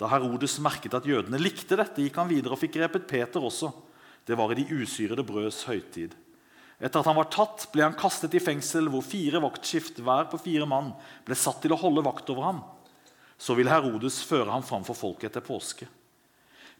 Da 0.00 0.08
Herodes 0.10 0.58
merket 0.62 0.94
at 0.96 1.06
jødene 1.06 1.38
likte 1.38 1.78
dette, 1.78 2.02
gikk 2.02 2.16
han 2.18 2.30
videre 2.30 2.56
og 2.56 2.60
fikk 2.60 2.76
grepet 2.78 3.06
Peter 3.10 3.44
også. 3.44 3.70
Det 4.26 4.36
var 4.38 4.50
i 4.50 4.58
de 4.58 4.82
usyrede 4.82 5.24
brøds 5.26 5.62
høytid. 5.68 6.14
Etter 6.82 7.00
at 7.00 7.06
han 7.06 7.16
var 7.16 7.30
tatt, 7.30 7.68
ble 7.72 7.84
han 7.86 7.96
kastet 7.98 8.34
i 8.34 8.42
fengsel, 8.42 8.88
hvor 8.90 9.04
fire 9.06 9.42
vaktskift 9.44 10.00
hver 10.02 10.26
på 10.32 10.40
fire 10.42 10.66
mann 10.68 10.90
ble 11.26 11.36
satt 11.38 11.62
til 11.62 11.74
å 11.76 11.78
holde 11.78 12.02
vakt 12.04 12.32
over 12.34 12.48
ham. 12.48 12.64
Så 13.38 13.54
ville 13.54 13.70
Herodes 13.70 14.18
føre 14.26 14.50
ham 14.50 14.64
fram 14.66 14.82
for 14.86 14.98
folket 14.98 15.30
etter 15.30 15.44
påske. 15.44 15.86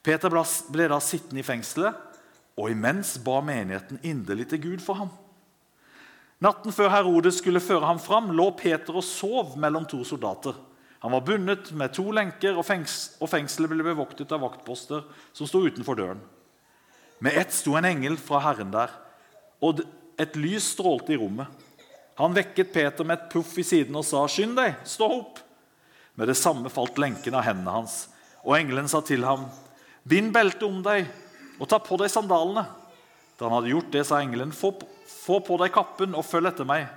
Peter 0.04 0.32
ble 0.74 0.88
da 0.90 0.98
sittende 1.00 1.40
i 1.40 1.46
fengselet, 1.46 1.94
og 2.58 2.70
imens 2.70 3.16
ba 3.22 3.40
menigheten 3.42 4.02
inderlig 4.06 4.50
til 4.50 4.62
Gud 4.62 4.82
for 4.84 4.98
ham. 4.98 5.14
Natten 6.44 6.74
før 6.74 6.90
Herodes 6.92 7.38
skulle 7.40 7.62
føre 7.62 7.86
ham 7.88 8.00
fram, 8.02 8.32
lå 8.34 8.50
Peter 8.58 8.98
og 8.98 9.06
sov 9.06 9.54
mellom 9.60 9.86
to 9.88 10.02
soldater. 10.06 10.58
Han 11.04 11.12
var 11.12 11.20
bundet 11.20 11.68
med 11.76 11.92
to 11.92 12.06
lenker, 12.16 12.56
og, 12.56 12.64
fengselet 12.64 13.68
ble 13.68 13.84
bevoktet 13.84 14.30
av 14.32 14.40
vaktposter 14.40 15.02
som 15.36 15.44
sto 15.44 15.60
utenfor 15.60 15.98
døren. 15.98 16.22
Med 17.20 17.36
ett 17.36 17.52
sto 17.52 17.74
en 17.76 17.84
engel 17.84 18.16
fra 18.16 18.38
Herren 18.40 18.70
der, 18.72 18.88
og 19.60 19.82
et 20.16 20.38
lys 20.40 20.70
strålte 20.72 21.12
i 21.12 21.18
rommet. 21.20 21.50
Han 22.16 22.32
vekket 22.32 22.72
Peter 22.72 23.04
med 23.04 23.18
et 23.18 23.26
puff 23.34 23.52
i 23.60 23.66
siden 23.66 23.96
og 24.00 24.06
sa, 24.08 24.22
'Skynd 24.24 24.56
deg, 24.56 24.78
stå 24.88 25.04
opp.' 25.12 25.42
Med 26.16 26.28
det 26.28 26.38
samme 26.40 26.72
falt 26.72 26.96
lenken 26.96 27.36
av 27.36 27.44
hendene 27.44 27.74
hans, 27.74 28.08
og 28.40 28.56
engelen 28.56 28.88
sa 28.88 29.02
til 29.04 29.24
ham, 29.28 29.44
'Bind 30.08 30.32
beltet 30.32 30.62
om 30.62 30.80
deg 30.82 31.04
og 31.60 31.68
ta 31.68 31.78
på 31.78 31.98
deg 32.00 32.08
sandalene.' 32.08 32.64
Da 33.36 33.44
han 33.44 33.60
hadde 33.60 33.74
gjort 33.76 33.92
det, 33.92 34.06
sa 34.06 34.22
engelen, 34.22 34.52
få 34.56 35.40
på 35.40 35.58
deg 35.58 35.72
kappen 35.72 36.14
og 36.14 36.24
følg 36.24 36.48
etter 36.48 36.64
meg.' 36.64 36.88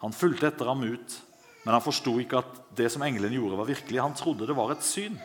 Han 0.00 0.12
fulgte 0.12 0.46
etter 0.48 0.64
ham 0.64 0.82
ut, 0.82 1.20
men 1.62 1.76
han 1.76 1.84
forsto 1.84 2.16
ikke 2.18 2.40
at 2.42 2.58
det 2.76 2.88
som 2.90 3.04
engelen 3.06 3.34
gjorde, 3.36 3.58
var 3.60 3.68
virkelig. 3.68 4.00
Han 4.02 4.16
trodde 4.18 4.48
det 4.48 4.56
var 4.56 4.74
et 4.74 4.82
syn. 4.86 5.18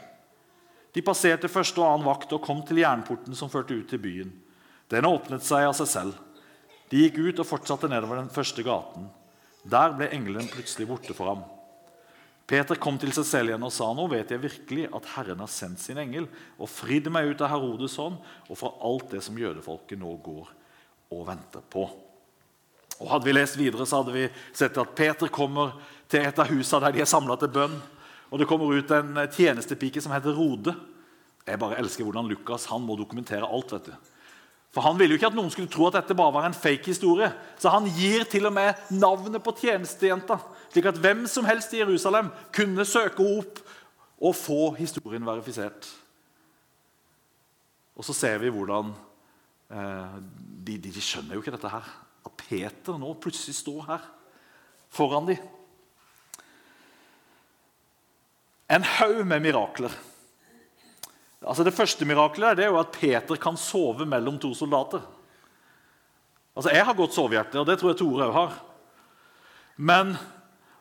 De 0.93 1.04
passerte 1.06 1.50
første 1.50 1.82
og 1.82 1.88
annen 1.88 2.08
vakt 2.08 2.34
og 2.34 2.43
kom 2.45 2.62
til 2.65 2.82
jernporten 2.84 3.36
som 3.38 3.50
førte 3.50 3.76
ut 3.78 3.89
til 3.89 4.02
byen. 4.02 4.32
Den 4.89 5.10
åpnet 5.10 5.45
seg 5.45 5.67
av 5.67 5.76
seg 5.78 5.89
selv. 5.91 6.17
De 6.91 7.02
gikk 7.04 7.19
ut 7.19 7.41
og 7.43 7.50
fortsatte 7.50 7.89
nedover 7.91 8.21
den 8.21 8.32
første 8.34 8.63
gaten. 8.63 9.10
Der 9.67 9.93
ble 9.97 10.08
engelen 10.15 10.47
plutselig 10.52 10.88
borte 10.88 11.17
for 11.17 11.34
ham. 11.34 11.43
Peter 12.47 12.80
kom 12.80 12.95
til 12.95 13.12
seg 13.12 13.26
selv 13.28 13.52
igjen 13.52 13.67
og 13.67 13.73
sa, 13.76 13.91
'Nå 13.91 14.08
vet 14.08 14.30
jeg 14.32 14.39
virkelig 14.39 14.88
at 14.95 15.10
Herren 15.17 15.39
har 15.43 15.52
sendt 15.52 15.80
sin 15.84 15.97
engel' 15.97 16.30
'og 16.58 16.69
fridd 16.69 17.12
meg 17.12 17.28
ut 17.28 17.41
av 17.41 17.50
Herodes 17.50 17.97
hånd 17.97 18.15
og 18.50 18.58
fra 18.58 18.71
alt 18.80 19.12
det 19.12 19.23
som 19.23 19.38
jødefolket 19.38 20.00
nå 20.00 20.15
går 20.23 20.47
og 21.12 21.28
venter 21.28 21.62
på.' 21.69 22.07
Og 22.98 23.12
Hadde 23.12 23.30
vi 23.30 23.36
lest 23.36 23.58
videre, 23.60 23.86
så 23.86 24.02
hadde 24.02 24.16
vi 24.16 24.26
sett 24.56 24.78
at 24.82 24.96
Peter 24.98 25.30
kommer 25.30 25.76
til 26.10 26.26
et 26.26 26.40
av 26.40 26.50
husene 26.50 26.88
der 26.88 26.96
de 26.96 27.04
er 27.04 27.10
samla 27.10 27.38
til 27.38 27.52
bønn. 27.54 27.78
Og 28.32 28.40
Det 28.40 28.48
kommer 28.50 28.74
ut 28.74 28.92
en 28.92 29.20
tjenestepike 29.32 30.02
som 30.04 30.12
heter 30.16 30.36
Rode. 30.36 30.74
Jeg 31.48 31.60
bare 31.60 31.78
elsker 31.80 32.04
hvordan 32.04 32.28
Lukas 32.28 32.68
han 32.72 32.84
må 32.84 32.98
dokumentere 33.00 33.48
alt. 33.48 33.72
vet 33.72 33.92
du. 33.92 33.94
For 34.74 34.82
Han 34.82 35.00
ville 35.00 35.16
jo 35.16 35.18
ikke 35.18 35.32
at 35.32 35.38
noen 35.38 35.52
skulle 35.54 35.72
tro 35.72 35.88
at 35.88 35.96
dette 36.02 36.18
bare 36.18 36.34
var 36.36 36.46
en 36.46 36.58
fake 36.58 36.92
historie. 36.92 37.32
Så 37.58 37.72
han 37.74 37.88
gir 37.98 38.28
til 38.30 38.46
og 38.46 38.54
med 38.54 38.76
navnet 38.94 39.42
på 39.44 39.56
tjenestejenta, 39.58 40.40
slik 40.74 40.86
at 40.92 41.00
hvem 41.02 41.26
som 41.26 41.48
helst 41.48 41.74
i 41.74 41.80
Jerusalem 41.82 42.30
kunne 42.54 42.86
søke 42.86 43.24
henne 43.24 43.46
opp 43.46 43.64
og 44.18 44.36
få 44.36 44.76
historien 44.78 45.26
verifisert. 45.26 45.88
Og 47.98 48.06
så 48.06 48.14
ser 48.14 48.38
vi 48.42 48.52
hvordan 48.54 48.92
eh, 49.72 50.18
de, 50.68 50.78
de, 50.78 50.92
de, 50.92 51.02
skjønner 51.02 51.34
jo 51.34 51.42
ikke 51.42 51.56
dette 51.56 51.72
her. 51.74 51.88
At 52.28 52.36
Peter 52.40 53.00
nå 53.00 53.13
plutselig 53.22 53.56
står 53.62 53.86
her 53.88 54.06
foran 54.92 55.30
dem. 55.30 55.42
En 58.68 58.84
haug 58.84 59.24
med 59.28 59.46
mirakler. 59.46 59.94
Altså 61.48 61.63
Det 61.63 61.76
første 61.76 62.06
miraklet 62.08 62.60
er 62.60 62.72
jo 62.72 62.80
at 62.82 62.92
Peter 62.92 63.40
kan 63.40 63.60
sove 63.60 64.06
mellom 64.10 64.40
to 64.42 64.52
soldater. 64.58 65.04
Altså 66.58 66.74
Jeg 66.74 66.86
har 66.86 66.98
godt 66.98 67.13
sovehjerte, 67.13 67.60
og 67.60 67.68
det 67.70 67.78
tror 67.80 67.94
jeg 67.94 68.00
Tore 68.02 68.28
òg 68.28 68.36
har. 68.36 68.58
Men 69.78 70.16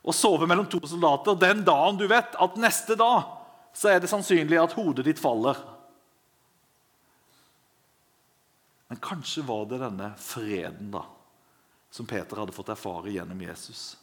å 0.02 0.14
sove 0.14 0.48
mellom 0.48 0.66
to 0.70 0.80
soldater 0.88 1.38
den 1.38 1.62
dagen 1.66 1.98
du 2.00 2.06
vet 2.10 2.34
at 2.40 2.58
neste 2.58 2.96
dag 2.98 3.26
så 3.76 3.92
er 3.92 4.00
det 4.00 4.10
sannsynlig 4.10 4.58
at 4.58 4.74
hodet 4.78 5.04
ditt 5.04 5.20
faller 5.20 5.58
Men 8.86 9.00
kanskje 9.02 9.42
var 9.42 9.66
det 9.66 9.80
denne 9.82 10.12
freden 10.22 10.92
da, 10.94 11.02
som 11.96 12.06
Peter 12.06 12.36
hadde 12.36 12.52
fått 12.52 12.68
erfare 12.68 13.08
gjennom 13.08 13.40
Jesus, 13.40 13.96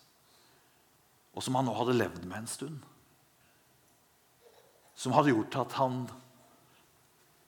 og 1.38 1.44
som 1.46 1.54
han 1.60 1.68
nå 1.70 1.76
hadde 1.78 1.94
levd 1.94 2.24
med 2.26 2.40
en 2.40 2.50
stund. 2.50 2.80
Som 4.98 5.14
hadde 5.14 5.30
gjort 5.30 5.58
at 5.62 5.76
han 5.78 6.00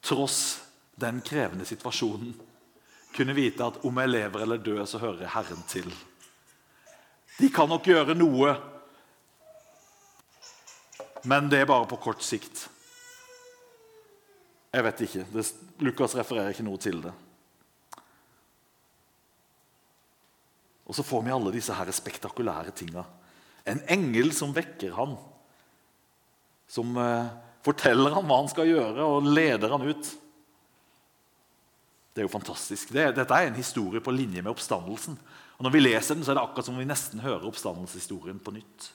tross 0.05 0.61
den 1.01 1.23
krevende 1.25 1.65
situasjonen, 1.65 2.35
kunne 3.15 3.33
vite 3.33 3.65
at 3.65 3.81
om 3.89 3.97
jeg 4.03 4.11
lever 4.11 4.45
eller 4.45 4.61
dør, 4.61 4.83
så 4.85 5.01
hører 5.01 5.33
Herren 5.33 5.65
til. 5.71 5.89
De 7.39 7.49
kan 7.49 7.69
nok 7.71 7.89
gjøre 7.89 8.13
noe, 8.13 8.53
men 11.25 11.49
det 11.49 11.63
er 11.63 11.71
bare 11.73 11.89
på 11.89 12.03
kort 12.05 12.21
sikt. 12.21 12.67
Jeg 14.75 14.85
vet 14.85 15.07
ikke. 15.07 15.25
Lukas 15.81 16.13
refererer 16.21 16.53
ikke 16.53 16.69
noe 16.69 16.77
til 16.77 17.01
det. 17.01 17.17
Og 20.85 20.95
så 20.95 21.05
får 21.05 21.23
vi 21.25 21.33
alle 21.33 21.53
disse 21.55 21.73
her 21.73 21.89
spektakulære 21.93 22.73
tinga. 22.77 23.05
En 23.65 23.81
engel 23.89 24.29
som 24.37 24.53
vekker 24.53 24.93
han. 24.93 25.15
Som 26.69 26.93
eh, 27.01 27.31
forteller 27.65 28.13
han 28.13 28.27
hva 28.27 28.37
han 28.43 28.51
skal 28.51 28.69
gjøre, 28.69 29.05
og 29.05 29.25
leder 29.25 29.73
han 29.73 29.87
ut. 29.89 30.11
Det 32.13 32.21
er 32.21 32.29
jo 32.29 32.35
fantastisk. 32.35 32.93
Det, 32.95 33.09
dette 33.17 33.37
er 33.37 33.49
en 33.49 33.57
historie 33.57 34.03
på 34.03 34.13
linje 34.13 34.43
med 34.43 34.53
oppstandelsen. 34.53 35.17
Og 35.57 35.65
Når 35.65 35.73
vi 35.73 35.81
leser 35.81 36.15
den, 36.15 36.23
så 36.23 36.31
er 36.31 36.37
det 36.37 36.45
akkurat 36.45 36.67
som 36.67 36.77
om 36.77 36.83
vi 36.83 36.87
nesten 36.87 37.23
hører 37.23 37.47
oppstandelseshistorien 37.49 38.39
på 38.43 38.53
nytt. 38.55 38.91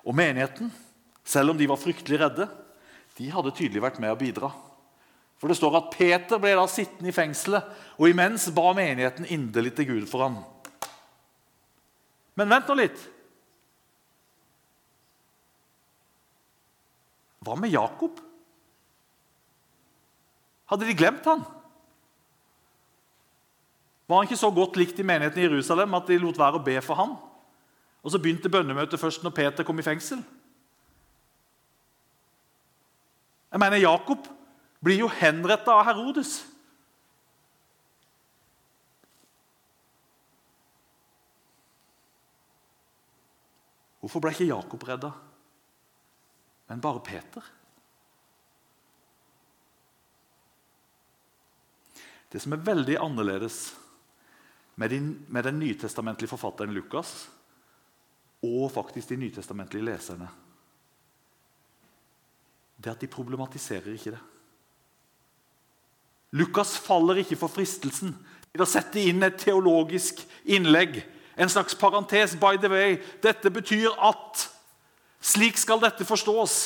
Og 0.00 0.16
menigheten, 0.16 0.72
selv 1.24 1.52
om 1.52 1.58
de 1.60 1.68
var 1.68 1.80
fryktelig 1.80 2.18
redde, 2.22 2.48
de 3.18 3.30
hadde 3.30 3.52
tydelig 3.56 3.82
vært 3.84 4.00
med 4.02 4.12
å 4.12 4.18
bidra. 4.18 4.48
For 5.40 5.48
det 5.48 5.56
står 5.56 5.78
at 5.78 5.92
Peter 5.94 6.40
ble 6.40 6.52
da 6.52 6.66
sittende 6.68 7.08
i 7.08 7.16
fengselet, 7.16 7.64
og 7.96 8.10
imens 8.10 8.50
ba 8.52 8.74
menigheten 8.76 9.28
inderlig 9.32 9.72
til 9.78 9.88
Gud 9.88 10.08
for 10.10 10.26
ham. 10.26 10.36
Men 12.36 12.52
vent 12.52 12.68
nå 12.68 12.76
litt. 12.76 13.06
Hva 17.40 17.56
med 17.56 17.72
Jakob? 17.72 18.20
Hadde 20.68 20.86
de 20.86 20.96
glemt 20.96 21.24
han? 21.26 21.40
Var 24.06 24.20
han 24.20 24.28
ikke 24.28 24.42
så 24.42 24.50
godt 24.52 24.76
likt 24.76 25.00
i 25.00 25.06
menigheten 25.06 25.40
i 25.40 25.46
Jerusalem 25.46 25.96
at 25.96 26.08
de 26.10 26.18
lot 26.20 26.38
være 26.38 26.60
å 26.60 26.66
be 26.66 26.76
for 26.84 27.00
han? 27.00 27.16
Og 28.04 28.12
så 28.12 28.20
begynte 28.20 28.52
bønnemøtet 28.52 29.00
først 29.00 29.24
når 29.24 29.34
Peter 29.36 29.64
kom 29.64 29.80
i 29.80 29.86
fengsel. 29.86 30.20
Jeg 33.50 33.62
mener, 33.62 33.80
Jakob 33.80 34.28
blir 34.80 35.02
jo 35.02 35.08
henrettet 35.12 35.68
av 35.72 35.84
Herodes. 35.88 36.38
Hvorfor 44.00 44.24
ble 44.24 44.32
ikke 44.32 44.48
Jakob 44.48 44.86
redda? 44.88 45.12
men 46.70 46.80
bare 46.80 47.00
Peter. 47.00 47.42
Det 52.30 52.38
som 52.38 52.54
er 52.54 52.62
veldig 52.62 52.94
annerledes 53.02 53.56
med, 54.78 54.94
med 55.26 55.48
den 55.48 55.58
nytestamentlige 55.58 56.30
forfatteren 56.30 56.70
Lukas 56.70 57.24
og 58.46 58.68
faktisk 58.70 59.10
de 59.10 59.18
nytestamentlige 59.24 59.88
leserne, 59.88 60.28
det 62.78 62.86
er 62.86 62.94
at 62.94 63.02
de 63.02 63.10
problematiserer 63.10 63.90
ikke 63.96 64.14
det. 64.14 64.22
Lukas 66.32 66.76
faller 66.78 67.22
ikke 67.22 67.38
for 67.38 67.50
fristelsen 67.50 68.14
til 68.50 68.62
å 68.62 68.68
sette 68.68 69.02
inn 69.02 69.22
et 69.26 69.38
teologisk 69.40 70.22
innlegg. 70.44 71.00
En 71.40 71.50
slags 71.50 71.74
parentes. 71.78 72.36
By 72.38 72.58
the 72.60 72.70
way, 72.70 72.98
dette 73.22 73.50
betyr 73.50 73.94
at 73.96 74.46
slik 75.20 75.58
skal 75.58 75.82
dette 75.82 76.06
forstås. 76.06 76.56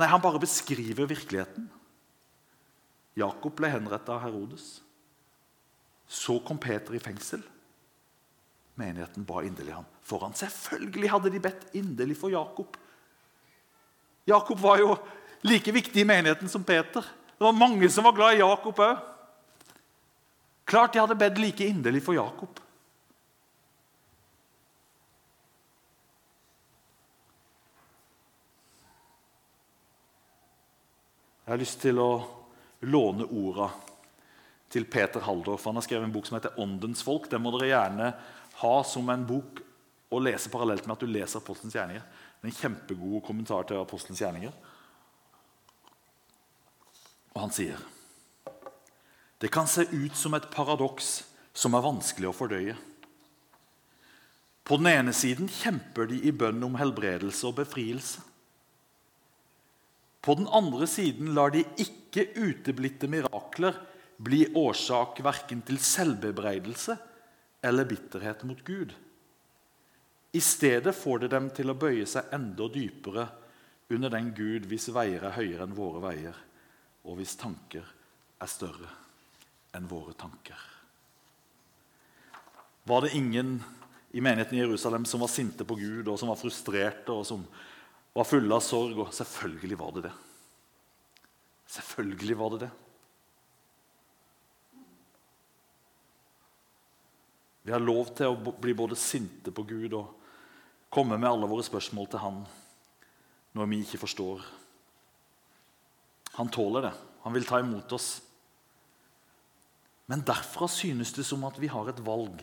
Nei, 0.00 0.08
han 0.08 0.22
bare 0.22 0.40
beskriver 0.42 1.08
virkeligheten. 1.10 1.68
Jakob 3.18 3.54
ble 3.58 3.68
henrettet 3.72 4.12
av 4.14 4.22
Herodes. 4.24 4.80
Så 6.08 6.38
kom 6.44 6.60
Peter 6.60 6.96
i 6.96 7.00
fengsel. 7.02 7.42
Menigheten 8.80 9.24
ba 9.28 9.42
inderlig 9.44 9.76
han. 9.76 9.88
Selvfølgelig 10.36 11.10
hadde 11.12 11.30
de 11.32 11.40
bedt 11.40 11.74
inderlig 11.76 12.16
for 12.20 12.32
Jakob. 12.32 12.76
Jakob 14.28 14.60
var 14.60 14.80
jo 14.80 14.96
like 15.44 15.72
viktig 15.72 16.02
i 16.02 16.08
menigheten 16.08 16.48
som 16.48 16.64
Peter. 16.64 17.04
Det 17.42 17.46
var 17.46 17.52
mange 17.52 17.90
som 17.90 18.04
var 18.04 18.12
glad 18.12 18.34
i 18.34 18.38
Jakob 18.38 18.78
òg. 18.78 18.98
Klart 20.64 20.92
de 20.94 21.00
hadde 21.02 21.16
bedt 21.18 21.40
like 21.42 21.66
inderlig 21.66 22.04
for 22.06 22.14
Jakob. 22.14 22.60
Jeg 31.42 31.50
har 31.50 31.58
lyst 31.64 31.82
til 31.82 31.98
å 31.98 32.12
låne 32.86 33.26
orda 33.26 33.72
til 34.70 34.86
Peter 34.86 35.26
Haldorf. 35.26 35.66
Han 35.66 35.80
har 35.80 35.82
skrevet 35.82 36.06
en 36.06 36.14
bok 36.14 36.30
som 36.30 36.38
heter 36.38 36.54
'Åndens 36.54 37.02
folk'. 37.02 37.26
Den 37.28 37.42
må 37.42 37.50
dere 37.58 37.74
gjerne 37.74 38.14
ha 38.62 38.82
som 38.84 39.10
en 39.10 39.26
bok 39.26 39.64
å 40.14 40.22
lese 40.22 40.48
parallelt 40.48 40.86
med 40.86 40.94
at 40.94 41.00
du 41.00 41.10
leser 41.10 41.42
Apostelens 41.42 41.74
gjerninger. 41.74 42.06
Det 42.38 42.46
er 42.46 42.54
en 42.54 42.62
kjempegod 42.62 43.26
kommentar 43.26 43.66
til 43.66 43.82
Apostelens 43.82 44.22
gjerninger. 44.22 44.52
Og 47.32 47.40
han 47.46 47.54
sier 47.54 47.88
det 49.42 49.50
kan 49.50 49.66
se 49.66 49.82
ut 49.90 50.14
som 50.14 50.36
et 50.36 50.44
paradoks 50.54 51.24
som 51.50 51.74
er 51.74 51.82
vanskelig 51.82 52.28
å 52.28 52.34
fordøye. 52.36 52.76
På 54.62 54.78
den 54.78 54.86
ene 54.92 55.14
siden 55.16 55.48
kjemper 55.50 56.06
de 56.06 56.20
i 56.22 56.30
bønn 56.30 56.62
om 56.62 56.76
helbredelse 56.78 57.48
og 57.48 57.56
befrielse. 57.58 58.22
På 60.22 60.36
den 60.38 60.46
andre 60.46 60.86
siden 60.86 61.32
lar 61.34 61.50
de 61.50 61.64
ikke 61.82 62.28
uteblitte 62.38 63.10
mirakler 63.10 63.80
bli 64.22 64.44
årsak 64.54 65.18
verken 65.26 65.64
til 65.66 65.82
selvbebreidelse 65.82 66.94
eller 67.66 67.88
bitterhet 67.90 68.46
mot 68.46 68.62
Gud. 68.62 68.94
I 70.32 70.40
stedet 70.40 70.94
får 70.94 71.24
det 71.24 71.32
dem 71.34 71.50
til 71.50 71.74
å 71.74 71.76
bøye 71.76 72.06
seg 72.06 72.30
enda 72.32 72.70
dypere 72.70 73.26
under 73.90 74.14
den 74.14 74.30
Gud 74.38 74.70
hvis 74.70 74.92
veier 74.94 75.26
er 75.26 75.34
høyere 75.34 75.66
enn 75.66 75.74
våre 75.76 76.00
veier, 76.06 76.38
og 77.02 77.18
hvis 77.18 77.34
tanker 77.40 77.86
er 78.42 78.50
større 78.50 78.90
enn 79.76 79.88
våre 79.90 80.14
tanker. 80.18 80.58
Var 82.84 83.04
det 83.04 83.14
ingen 83.16 83.56
i 84.12 84.20
menigheten 84.20 84.58
i 84.58 84.62
Jerusalem 84.62 85.06
som 85.08 85.22
var 85.22 85.30
sinte 85.32 85.64
på 85.64 85.76
Gud, 85.78 86.08
og 86.08 86.18
som 86.20 86.30
var 86.32 86.40
frustrerte 86.40 87.14
og 87.14 87.24
som 87.26 87.44
var 88.12 88.28
fulle 88.28 88.54
av 88.54 88.64
sorg? 88.64 88.98
Og 88.98 89.14
selvfølgelig 89.14 89.78
var 89.80 89.94
det 89.96 90.06
det. 90.08 90.14
Selvfølgelig 91.72 92.38
var 92.38 92.54
det 92.54 92.64
det. 92.66 92.72
Vi 97.62 97.70
har 97.70 97.80
lov 97.80 98.10
til 98.18 98.32
å 98.32 98.54
bli 98.58 98.74
både 98.74 98.98
sinte 98.98 99.54
på 99.54 99.62
Gud 99.62 99.94
og 99.94 100.18
komme 100.92 101.16
med 101.16 101.30
alle 101.30 101.48
våre 101.48 101.64
spørsmål 101.64 102.10
til 102.10 102.22
Han 102.24 102.42
når 103.54 103.68
vi 103.70 103.78
ikke 103.84 104.00
forstår. 104.02 104.42
Han 106.38 106.48
tåler 106.48 106.88
det. 106.88 106.92
Han 107.22 107.34
vil 107.36 107.46
ta 107.46 107.60
imot 107.60 107.92
oss. 107.92 108.22
Men 110.10 110.24
derfra 110.26 110.68
synes 110.68 111.12
det 111.16 111.24
som 111.24 111.44
at 111.48 111.58
vi 111.60 111.70
har 111.70 111.88
et 111.88 112.00
valg. 112.04 112.40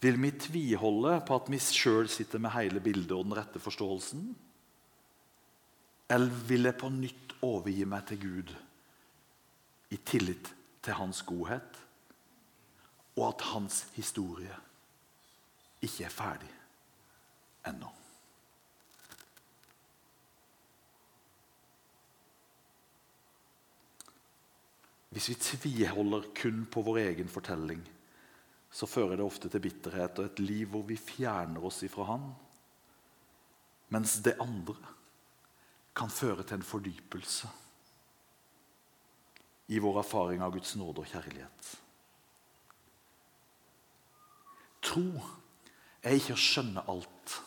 Vil 0.00 0.16
vi 0.20 0.30
tviholde 0.32 1.18
på 1.28 1.36
at 1.36 1.50
vi 1.52 1.60
sjøl 1.60 2.08
sitter 2.08 2.40
med 2.40 2.54
hele 2.54 2.80
bildet 2.80 3.12
og 3.16 3.26
den 3.26 3.36
rette 3.36 3.60
forståelsen? 3.60 4.30
Eller 6.10 6.40
vil 6.48 6.66
jeg 6.66 6.78
på 6.80 6.90
nytt 6.92 7.36
overgi 7.46 7.84
meg 7.88 8.08
til 8.08 8.22
Gud 8.24 8.54
i 9.90 9.98
tillit 10.06 10.50
til 10.80 10.96
hans 10.96 11.20
godhet, 11.26 11.76
og 13.18 13.24
at 13.28 13.46
hans 13.52 13.84
historie 13.94 14.56
ikke 15.84 16.06
er 16.08 16.14
ferdig 16.14 16.52
ennå? 17.68 17.99
Hvis 25.10 25.28
vi 25.32 25.34
tviholder 25.34 26.28
kun 26.38 26.66
på 26.70 26.82
vår 26.86 27.00
egen 27.02 27.28
fortelling, 27.28 27.82
så 28.70 28.86
fører 28.86 29.18
det 29.18 29.26
ofte 29.26 29.50
til 29.50 29.62
bitterhet 29.64 30.20
og 30.22 30.28
et 30.28 30.42
liv 30.42 30.68
hvor 30.70 30.84
vi 30.86 30.98
fjerner 30.98 31.64
oss 31.66 31.82
ifra 31.82 32.06
Han. 32.12 32.28
Mens 33.90 34.20
det 34.22 34.36
andre 34.38 34.76
kan 35.98 36.12
føre 36.14 36.44
til 36.46 36.60
en 36.60 36.66
fordypelse 36.66 37.50
i 39.74 39.78
vår 39.82 40.00
erfaring 40.04 40.42
av 40.42 40.54
Guds 40.54 40.76
nåde 40.78 41.02
og 41.02 41.10
kjærlighet. 41.10 41.70
Tro 44.86 45.06
er 46.02 46.16
ikke 46.16 46.38
å 46.38 46.40
skjønne 46.40 46.86
alt 46.90 47.40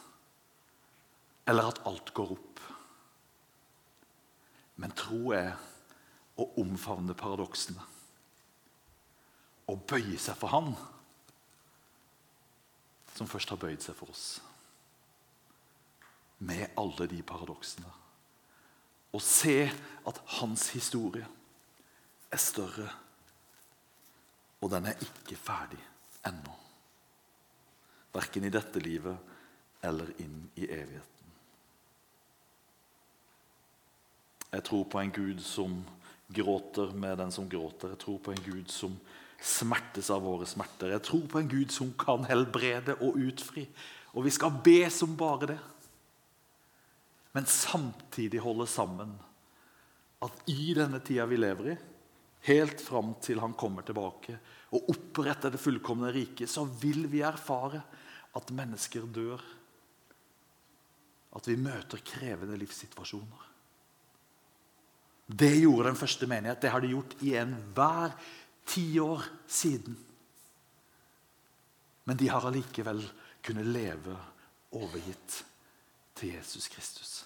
eller 1.47 1.71
at 1.71 1.81
alt 1.87 2.11
går 2.15 2.35
opp. 2.35 2.59
Men 4.79 4.93
tro 4.95 5.31
er 5.35 5.55
å 6.37 6.47
omfavne 6.61 7.15
paradoksene. 7.17 7.83
Og 9.69 9.85
bøye 9.87 10.17
seg 10.19 10.37
for 10.39 10.51
Han 10.53 10.73
som 13.13 13.29
først 13.29 13.53
har 13.53 13.61
bøyd 13.61 13.83
seg 13.83 13.95
for 13.97 14.09
oss. 14.09 14.41
Med 16.43 16.73
alle 16.79 17.07
de 17.07 17.21
paradoksene. 17.23 17.91
Og 19.13 19.21
se 19.21 19.69
at 20.09 20.21
hans 20.39 20.71
historie 20.73 21.25
er 22.33 22.41
større, 22.41 22.89
og 24.61 24.71
den 24.71 24.89
er 24.89 25.05
ikke 25.05 25.37
ferdig 25.37 25.81
ennå. 26.25 26.55
Verken 28.13 28.47
i 28.47 28.53
dette 28.53 28.81
livet 28.81 29.17
eller 29.83 30.09
inn 30.23 30.47
i 30.55 30.65
evigheten. 30.65 31.09
Jeg 34.53 34.63
tror 34.63 34.83
på 34.85 35.01
en 35.01 35.11
Gud 35.11 35.41
som 35.41 35.79
gråter 36.27 36.93
med 36.93 37.17
den 37.17 37.31
som 37.31 37.49
gråter. 37.49 37.93
Jeg 37.93 38.01
tror 38.03 38.21
på 38.23 38.33
en 38.33 38.45
Gud 38.45 38.71
som 38.71 38.95
smertes 39.43 40.09
av 40.13 40.23
våre 40.23 40.47
smerter. 40.47 40.93
Jeg 40.95 41.03
tror 41.03 41.27
på 41.29 41.41
en 41.41 41.51
Gud 41.51 41.71
som 41.73 41.91
kan 41.99 42.23
helbrede 42.29 42.95
og 43.03 43.19
utfri. 43.19 43.65
Og 44.13 44.27
vi 44.27 44.33
skal 44.33 44.55
be 44.63 44.87
som 44.93 45.17
bare 45.19 45.53
det. 45.53 45.59
Men 47.33 47.49
samtidig 47.49 48.41
holde 48.43 48.67
sammen. 48.69 49.15
At 50.23 50.45
i 50.47 50.73
denne 50.77 51.01
tida 51.03 51.25
vi 51.27 51.39
lever 51.39 51.73
i, 51.73 51.77
helt 52.47 52.81
fram 52.81 53.15
til 53.23 53.41
han 53.43 53.55
kommer 53.59 53.83
tilbake 53.83 54.37
og 54.73 54.89
oppretter 54.89 55.53
det 55.53 55.61
fullkomne 55.61 56.09
riket, 56.13 56.49
så 56.49 56.63
vil 56.65 57.05
vi 57.11 57.21
erfare 57.25 57.81
at 58.33 58.53
mennesker 58.55 59.05
dør. 59.13 59.41
At 61.33 61.49
vi 61.49 61.57
møter 61.57 62.01
krevende 62.05 62.57
livssituasjoner. 62.61 63.49
Det 65.27 65.51
gjorde 65.55 65.87
den 65.89 65.99
første 65.99 66.27
menighet. 66.27 66.61
Det 66.61 66.69
har 66.69 66.83
de 66.83 66.91
gjort 66.91 67.15
i 67.21 67.35
enhver 67.39 68.15
tiår 68.67 69.23
siden. 69.47 69.97
Men 72.03 72.17
de 72.19 72.27
har 72.27 72.45
allikevel 72.47 73.03
kunnet 73.43 73.67
leve 73.67 74.17
overgitt 74.71 75.43
til 76.15 76.33
Jesus 76.35 76.67
Kristus. 76.67 77.23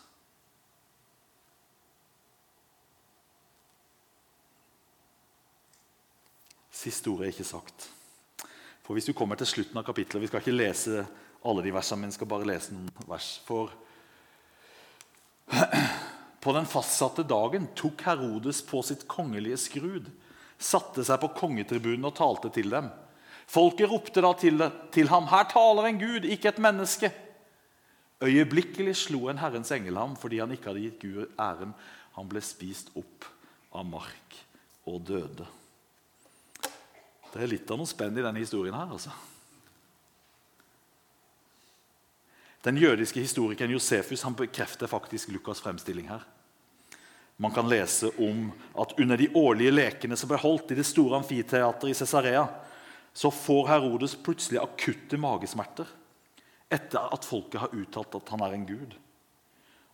Siste 6.78 7.10
ordet 7.10 7.28
er 7.28 7.34
ikke 7.34 7.48
sagt. 7.48 7.90
For 8.86 8.94
Hvis 8.94 9.06
du 9.06 9.14
kommer 9.14 9.36
til 9.36 9.50
slutten 9.50 9.78
av 9.78 9.84
kapittelet 9.84 10.22
Vi 10.22 10.28
skal 10.30 10.44
ikke 10.44 10.54
lese 10.54 11.06
alle 11.46 11.64
de 11.64 11.74
versene, 11.74 12.02
men 12.02 12.12
skal 12.14 12.30
bare 12.30 12.48
lese 12.48 12.74
noen 12.74 13.10
vers. 13.10 13.40
For 13.48 13.74
på 16.42 16.54
den 16.54 16.68
fastsatte 16.70 17.26
dagen 17.28 17.70
tok 17.76 18.04
Herodes 18.06 18.62
på 18.66 18.82
sitt 18.86 19.08
kongelige 19.10 19.58
skrud, 19.62 20.10
satte 20.58 21.06
seg 21.06 21.20
på 21.22 21.34
kongetribunen 21.38 22.08
og 22.10 22.16
talte 22.18 22.52
til 22.54 22.70
dem. 22.74 22.90
Folket 23.48 23.90
ropte 23.90 24.22
da 24.22 24.34
til, 24.36 24.62
til 24.92 25.08
ham, 25.08 25.28
'Her 25.28 25.48
taler 25.50 25.88
en 25.88 26.00
Gud, 26.00 26.26
ikke 26.26 26.50
et 26.50 26.60
menneske.' 26.60 27.14
Øyeblikkelig 28.22 28.96
slo 28.96 29.28
en 29.30 29.38
Herrens 29.38 29.72
engel 29.72 29.98
ham 29.98 30.16
fordi 30.18 30.40
han 30.40 30.52
ikke 30.52 30.72
hadde 30.72 30.82
gitt 30.82 31.02
Gud 31.02 31.28
æren. 31.38 31.74
Han 32.18 32.30
ble 32.30 32.42
spist 32.42 32.90
opp 32.98 33.28
av 33.72 33.86
mark 33.86 34.38
og 34.90 35.04
døde. 35.06 35.46
Det 37.34 37.44
er 37.44 37.52
litt 37.52 37.70
av 37.70 37.78
noe 37.78 37.90
spenn 37.90 38.18
i 38.18 38.24
denne 38.26 38.42
historien 38.42 38.74
her. 38.74 38.90
altså. 38.90 39.14
Den 42.68 42.78
jødiske 42.78 43.24
historikeren 43.24 43.72
Josefus 43.72 44.26
han 44.28 44.36
bekrefter 44.36 44.90
faktisk 44.92 45.30
Lukas' 45.32 45.62
fremstilling 45.64 46.10
her. 46.10 46.26
Man 47.38 47.54
kan 47.54 47.70
lese 47.70 48.10
om 48.20 48.50
at 48.76 48.94
under 49.00 49.18
de 49.18 49.30
årlige 49.36 49.72
lekene 49.72 50.18
som 50.20 50.28
ble 50.28 50.40
holdt 50.42 50.74
i 50.74 50.78
det 50.80 50.86
store 50.86 51.22
amfiteatret 51.22 51.94
i 51.94 51.96
Cesarea, 51.96 52.44
så 53.14 53.32
får 53.32 53.68
Herodes 53.72 54.18
plutselig 54.20 54.60
akutte 54.60 55.18
magesmerter 55.22 55.88
etter 56.68 57.08
at 57.14 57.26
folket 57.26 57.62
har 57.62 57.76
uttalt 57.78 58.20
at 58.20 58.32
han 58.34 58.44
er 58.44 58.58
en 58.58 58.68
gud. 58.68 58.98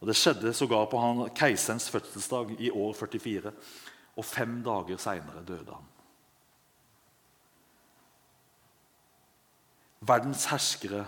Og 0.02 0.08
Det 0.08 0.16
skjedde 0.18 0.54
sågar 0.58 0.90
på 0.92 1.00
han, 1.00 1.28
keiserens 1.38 1.90
fødselsdag 1.94 2.56
i 2.60 2.72
år 2.72 2.94
44. 2.94 3.52
Og 4.18 4.26
fem 4.26 4.64
dager 4.66 4.98
seinere 4.98 5.46
døde 5.46 5.72
han. 5.72 5.92
Verdens 10.04 10.50
herskere, 10.52 11.06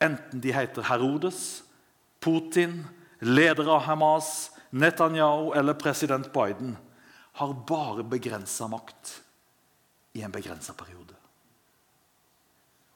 enten 0.00 0.40
de 0.40 0.52
heter 0.52 0.82
Herodes, 0.90 1.62
Putin, 2.20 2.84
leder 3.18 3.68
av 3.70 3.84
Hamas, 3.86 4.50
Netanyahu 4.70 5.52
eller 5.54 5.74
president 5.74 6.32
Biden 6.32 6.76
har 7.36 7.52
bare 7.68 8.04
begrensa 8.04 8.68
makt 8.68 9.22
i 10.12 10.22
en 10.22 10.32
begrensa 10.32 10.72
periode. 10.72 11.14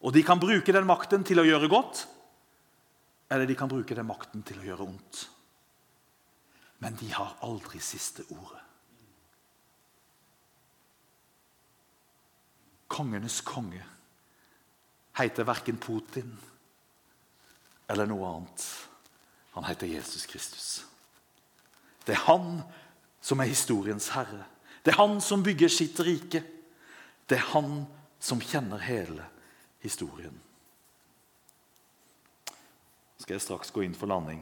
Og 0.00 0.12
de 0.12 0.22
kan 0.24 0.40
bruke 0.40 0.72
den 0.72 0.88
makten 0.88 1.24
til 1.28 1.42
å 1.42 1.44
gjøre 1.44 1.68
godt, 1.68 2.06
eller 3.30 3.46
de 3.46 3.56
kan 3.56 3.68
bruke 3.68 3.94
den 3.94 4.08
makten 4.08 4.42
til 4.42 4.62
å 4.62 4.66
gjøre 4.70 4.86
ondt. 4.88 5.20
Men 6.80 6.96
de 6.96 7.10
har 7.12 7.36
aldri 7.44 7.82
siste 7.84 8.24
ordet. 8.32 8.64
Kongenes 12.90 13.38
konge 13.46 13.84
heter 15.20 15.46
verken 15.46 15.76
Putin 15.78 16.32
eller 17.90 18.06
noe 18.06 18.28
annet. 18.28 18.66
Han 19.56 19.66
heter 19.66 19.90
Jesus 19.90 20.26
Kristus. 20.30 20.68
Det 22.06 22.14
er 22.14 22.24
han 22.28 22.62
som 23.20 23.40
er 23.42 23.50
historiens 23.50 24.08
herre. 24.14 24.44
Det 24.84 24.94
er 24.94 25.00
han 25.02 25.18
som 25.20 25.42
bygger 25.44 25.68
sitt 25.72 25.98
rike. 26.06 26.42
Det 27.28 27.36
er 27.36 27.50
han 27.52 27.82
som 28.22 28.40
kjenner 28.40 28.80
hele 28.84 29.26
historien. 29.82 30.36
Nå 32.50 33.24
skal 33.24 33.36
jeg 33.36 33.44
straks 33.44 33.74
gå 33.74 33.84
inn 33.84 33.96
for 33.96 34.08
landing. 34.08 34.40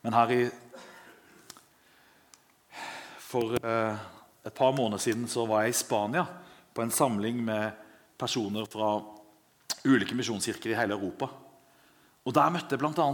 Men 0.00 0.16
her 0.16 0.32
i 0.32 0.44
For 3.26 3.56
eh, 3.58 3.96
et 4.46 4.54
par 4.54 4.70
måneder 4.72 5.02
siden 5.02 5.26
så 5.28 5.42
var 5.50 5.64
jeg 5.64 5.74
i 5.74 5.76
Spania 5.76 6.22
på 6.72 6.82
en 6.84 6.94
samling 6.94 7.40
med 7.44 7.74
personer 8.16 8.68
fra 8.70 9.00
ulike 9.84 10.14
misjonskirker 10.14 10.70
i 10.70 10.76
hele 10.78 10.94
Europa. 10.94 11.26
Og 12.26 12.34
Der 12.34 12.50
møtte 12.50 12.74
jeg 12.74 12.82
bl.a. 12.82 13.08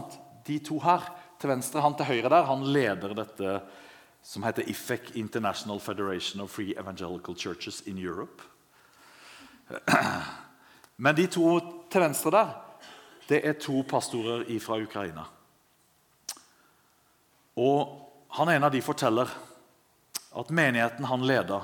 de 0.47 0.59
to 0.65 0.79
her. 0.81 1.05
Til 1.39 1.51
venstre, 1.51 1.83
Han 1.83 1.95
til 1.99 2.07
høyre 2.07 2.29
der, 2.31 2.45
han 2.47 2.63
leder 2.65 3.15
dette 3.15 3.61
som 4.23 4.45
heter 4.47 4.69
IFEC, 4.71 5.17
International 5.19 5.81
Federation 5.81 6.41
of 6.41 6.51
Free 6.51 6.75
Evangelical 6.79 7.35
Churches 7.35 7.81
in 7.81 7.99
Europe. 7.99 8.43
Men 10.97 11.17
de 11.17 11.27
to 11.27 11.59
til 11.91 12.01
venstre 12.01 12.31
der, 12.31 12.53
det 13.29 13.41
er 13.49 13.59
to 13.59 13.83
pastorer 13.83 14.47
fra 14.61 14.79
Ukraina. 14.79 15.25
Og 17.59 17.99
han 18.39 18.49
ene 18.49 18.69
av 18.69 18.73
de 18.73 18.83
forteller 18.83 19.29
at 20.33 20.51
menigheten 20.55 21.05
han 21.05 21.27
leda, 21.27 21.63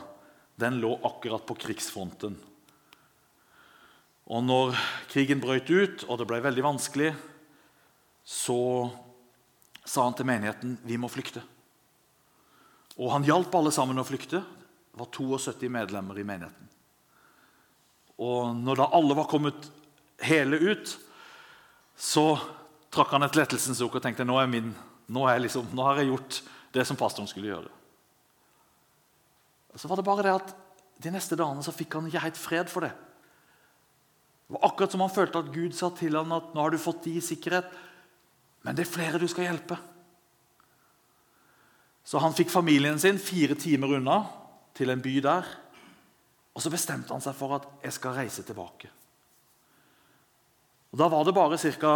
den 0.58 0.80
lå 0.82 0.98
akkurat 1.06 1.46
på 1.46 1.54
krigsfronten. 1.54 2.34
Og 4.28 4.44
når 4.44 4.74
krigen 5.08 5.40
brøt 5.40 5.70
ut, 5.70 6.04
og 6.08 6.18
det 6.18 6.26
ble 6.28 6.42
veldig 6.44 6.64
vanskelig, 6.66 7.12
så 8.28 8.90
sa 9.88 10.04
han 10.04 10.16
til 10.16 10.28
menigheten 10.28 10.74
vi 10.84 10.98
må 11.00 11.08
flykte. 11.08 11.40
Og 12.98 13.12
han 13.14 13.24
hjalp 13.24 13.54
alle 13.56 13.72
sammen 13.72 14.00
å 14.00 14.04
flykte. 14.04 14.42
Det 14.42 15.00
var 15.00 15.08
72 15.14 15.70
medlemmer 15.72 16.18
i 16.20 16.26
menigheten. 16.28 16.68
Og 18.18 18.52
når 18.58 18.82
da 18.82 18.88
alle 18.98 19.16
var 19.16 19.30
kommet 19.30 19.70
hele 20.26 20.58
ut, 20.58 20.92
så 21.96 22.34
trakk 22.92 23.14
han 23.14 23.24
et 23.24 23.38
lettelsens 23.38 23.80
sukk 23.80 23.96
og 23.96 24.04
tenkte 24.04 24.26
nå, 24.26 24.36
min, 24.50 24.72
nå, 25.08 25.24
liksom, 25.40 25.70
nå, 25.72 25.86
har 25.86 26.02
jeg 26.02 26.10
gjort 26.10 26.40
det 26.74 26.84
som 26.84 26.98
pastoren 26.98 27.30
skulle 27.30 27.52
gjøre. 27.52 27.72
Så 29.78 29.88
var 29.88 30.00
det 30.00 30.08
bare 30.08 30.26
det 30.26 30.38
at 30.40 30.56
De 30.98 31.12
neste 31.14 31.36
dagene 31.38 31.62
så 31.62 31.70
fikk 31.70 31.92
han 31.94 32.08
ikke 32.08 32.24
helt 32.24 32.38
fred 32.40 32.70
for 32.72 32.82
det. 32.82 32.90
Det 34.48 34.56
var 34.56 34.64
akkurat 34.66 34.90
som 34.90 35.04
han 35.04 35.12
følte 35.14 35.38
at 35.38 35.52
Gud 35.54 35.76
sa 35.78 35.92
til 35.94 36.16
ham 36.18 36.32
at 36.34 36.48
nå 36.50 36.64
har 36.64 36.74
du 36.74 36.78
fått 36.82 37.04
de 37.04 37.12
i 37.20 37.22
sikkerhet, 37.22 37.68
men 38.68 38.76
det 38.76 38.84
er 38.84 38.90
flere 38.90 39.16
du 39.16 39.24
skal 39.24 39.46
hjelpe. 39.46 39.78
Så 42.04 42.20
han 42.20 42.34
fikk 42.36 42.50
familien 42.52 42.98
sin 43.00 43.16
fire 43.16 43.54
timer 43.56 43.94
unna 43.96 44.18
til 44.76 44.92
en 44.92 45.00
by 45.00 45.14
der. 45.24 45.48
Og 46.52 46.60
så 46.60 46.72
bestemte 46.72 47.14
han 47.14 47.24
seg 47.24 47.32
for 47.38 47.54
at 47.56 47.68
jeg 47.86 47.94
skal 47.96 48.12
reise 48.18 48.44
tilbake. 48.44 48.90
Og 50.92 51.00
Da 51.00 51.08
var 51.08 51.24
det 51.24 51.34
bare 51.36 51.56
ca. 51.56 51.94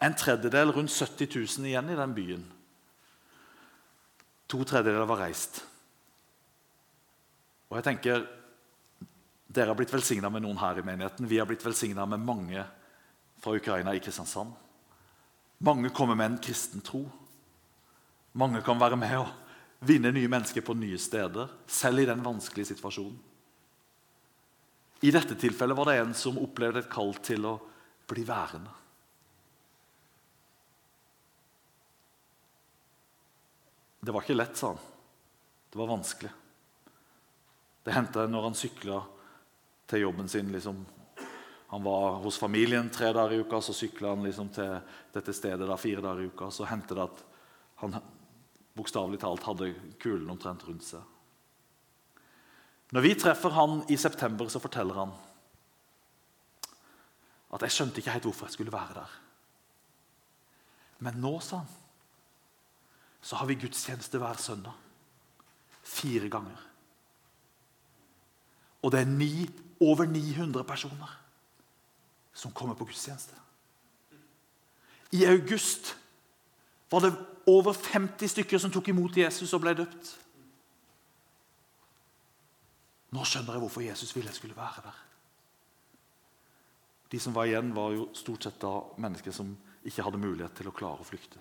en 0.00 0.14
tredjedel, 0.14 0.70
rundt 0.70 0.90
70 0.90 1.58
000 1.58 1.66
igjen 1.66 1.90
i 1.90 1.98
den 1.98 2.14
byen. 2.14 2.46
To 4.46 4.62
tredjedeler 4.62 5.06
var 5.06 5.26
reist. 5.26 5.64
Og 7.70 7.76
jeg 7.76 7.84
tenker, 7.84 8.26
Dere 9.48 9.66
har 9.66 9.74
blitt 9.74 9.92
velsigna 9.92 10.30
med 10.30 10.42
noen 10.42 10.58
her 10.58 10.78
i 10.78 10.82
menigheten. 10.82 11.26
Vi 11.26 11.38
har 11.38 11.46
blitt 11.46 11.64
velsigna 11.64 12.06
med 12.06 12.20
mange 12.20 12.64
fra 13.40 13.56
Ukraina 13.56 13.94
i 13.94 13.98
Kristiansand. 13.98 14.67
Mange 15.58 15.90
kommer 15.90 16.14
med 16.14 16.32
en 16.32 16.40
kristen 16.42 16.80
tro. 16.84 17.02
Mange 18.32 18.62
kan 18.62 18.78
være 18.78 18.98
med 18.98 19.16
og 19.18 19.32
vinne 19.88 20.12
nye 20.14 20.30
mennesker 20.30 20.62
på 20.62 20.74
nye 20.78 20.98
steder, 20.98 21.50
selv 21.66 22.02
i 22.02 22.06
den 22.06 22.22
vanskelige 22.24 22.74
situasjonen. 22.74 23.18
I 25.00 25.10
dette 25.14 25.36
tilfellet 25.38 25.78
var 25.78 25.86
det 25.86 26.00
en 26.00 26.14
som 26.18 26.38
opplevde 26.42 26.82
et 26.82 26.90
kall 26.90 27.12
til 27.22 27.44
å 27.46 27.54
bli 28.10 28.24
værende. 28.26 28.72
Det 34.00 34.14
var 34.14 34.24
ikke 34.24 34.38
lett, 34.38 34.56
sa 34.58 34.72
han. 34.72 34.82
Det 35.70 35.78
var 35.78 35.90
vanskelig. 35.90 36.30
Det 37.84 37.94
hendte 37.94 38.26
når 38.30 38.46
han 38.48 38.58
sykla 38.58 39.02
til 39.90 40.02
jobben 40.06 40.30
sin. 40.30 40.50
Liksom. 40.54 40.80
Han 41.68 41.82
var 41.84 42.22
hos 42.24 42.38
familien 42.40 42.88
tre 42.90 43.10
dager 43.12 43.36
i 43.36 43.42
uka, 43.44 43.60
så 43.60 43.74
sykla 43.76 44.14
han 44.14 44.24
liksom 44.24 44.48
til 44.56 44.78
dette 45.12 45.34
stedet 45.36 45.68
da, 45.68 45.76
fire 45.76 46.00
dager 46.00 46.24
i 46.24 46.30
uka. 46.32 46.48
Så 46.50 46.64
hendte 46.64 46.96
det 46.96 47.04
at 47.04 47.20
han 47.82 47.98
bokstavelig 48.78 49.20
talt 49.20 49.44
hadde 49.44 49.74
kulen 50.00 50.30
omtrent 50.32 50.64
rundt 50.64 50.86
seg. 50.86 51.02
Når 52.96 53.04
vi 53.04 53.12
treffer 53.20 53.52
han 53.52 53.82
i 53.92 53.98
september, 54.00 54.48
så 54.48 54.62
forteller 54.64 54.96
han 54.96 55.12
at 57.52 57.64
jeg 57.64 57.74
skjønte 57.74 58.00
ikke 58.00 58.16
helt 58.16 58.30
hvorfor 58.30 58.48
jeg 58.48 58.56
skulle 58.56 58.72
være 58.72 58.96
der. 59.02 59.12
Men 61.04 61.20
nå, 61.20 61.36
sa 61.44 61.60
han, 61.60 61.70
så 63.20 63.36
har 63.36 63.48
vi 63.48 63.60
gudstjeneste 63.60 64.20
hver 64.20 64.40
søndag. 64.40 64.72
Fire 65.84 66.32
ganger. 66.32 66.64
Og 68.80 68.92
det 68.92 69.04
er 69.04 69.10
ni, 69.10 69.48
over 69.84 70.08
900 70.08 70.64
personer 70.64 71.16
som 72.38 72.54
kommer 72.54 72.78
på 72.78 72.86
gudstjeneste. 72.86 73.34
I 75.10 75.24
august 75.26 75.96
var 76.90 77.02
det 77.02 77.12
over 77.48 77.72
50 77.72 78.28
stykker 78.28 78.60
som 78.60 78.70
tok 78.70 78.92
imot 78.92 79.16
Jesus 79.16 79.52
og 79.56 79.64
ble 79.64 79.74
døpt. 79.78 80.10
Nå 83.16 83.24
skjønner 83.24 83.56
jeg 83.56 83.64
hvorfor 83.64 83.84
Jesus 83.84 84.12
ville 84.14 84.28
jeg 84.28 84.36
skulle 84.36 84.56
være 84.56 84.84
der. 84.84 85.04
De 87.08 87.20
som 87.20 87.32
var 87.32 87.48
igjen, 87.48 87.72
var 87.74 87.94
jo 87.96 88.10
stort 88.12 88.44
sett 88.44 88.60
da 88.60 88.74
mennesker 89.00 89.32
som 89.32 89.54
ikke 89.88 90.04
hadde 90.04 90.20
mulighet 90.20 90.58
til 90.58 90.68
å 90.68 90.74
klare 90.76 91.00
å 91.00 91.08
flykte. 91.08 91.40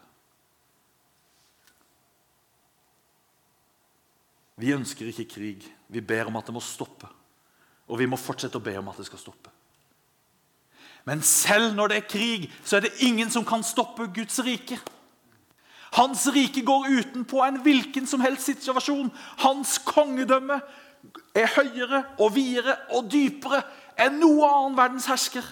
Vi 4.58 4.72
ønsker 4.74 5.12
ikke 5.12 5.28
krig. 5.36 5.68
Vi 5.92 6.02
ber 6.02 6.32
om 6.32 6.40
at 6.40 6.48
det 6.48 6.56
må 6.56 6.64
stoppe. 6.64 7.12
Og 7.92 8.00
vi 8.00 8.08
må 8.10 8.18
fortsette 8.20 8.58
å 8.58 8.64
be 8.64 8.74
om 8.80 8.88
at 8.90 9.04
det 9.04 9.06
skal 9.10 9.22
stoppe. 9.22 9.52
Men 11.08 11.22
selv 11.24 11.76
når 11.76 11.88
det 11.88 11.98
er 11.98 12.10
krig, 12.10 12.50
så 12.68 12.78
er 12.78 12.84
det 12.84 12.98
ingen 13.08 13.32
som 13.32 13.46
kan 13.48 13.64
stoppe 13.64 14.10
Guds 14.12 14.40
rike. 14.44 14.80
Hans 15.96 16.28
rike 16.36 16.66
går 16.68 16.90
utenpå 17.00 17.40
en 17.46 17.62
hvilken 17.64 18.08
som 18.08 18.20
helst 18.20 18.50
situasjon. 18.50 19.12
Hans 19.40 19.78
kongedømme 19.88 20.60
er 21.36 21.48
høyere 21.56 22.04
og 22.20 22.36
videre 22.36 22.76
og 22.92 23.08
dypere 23.12 23.62
enn 24.04 24.20
noe 24.20 24.52
annen 24.52 24.76
verdens 24.78 25.08
hersker. 25.08 25.48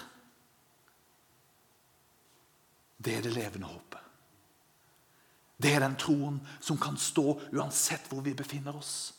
Det 3.00 3.16
er 3.16 3.24
det 3.24 3.32
levende 3.32 3.70
håpet. 3.70 4.02
Det 5.56 5.72
er 5.72 5.80
den 5.80 5.96
troen 5.96 6.40
som 6.60 6.76
kan 6.76 7.00
stå 7.00 7.38
uansett 7.56 8.10
hvor 8.12 8.20
vi 8.20 8.36
befinner 8.36 8.76
oss. 8.76 9.15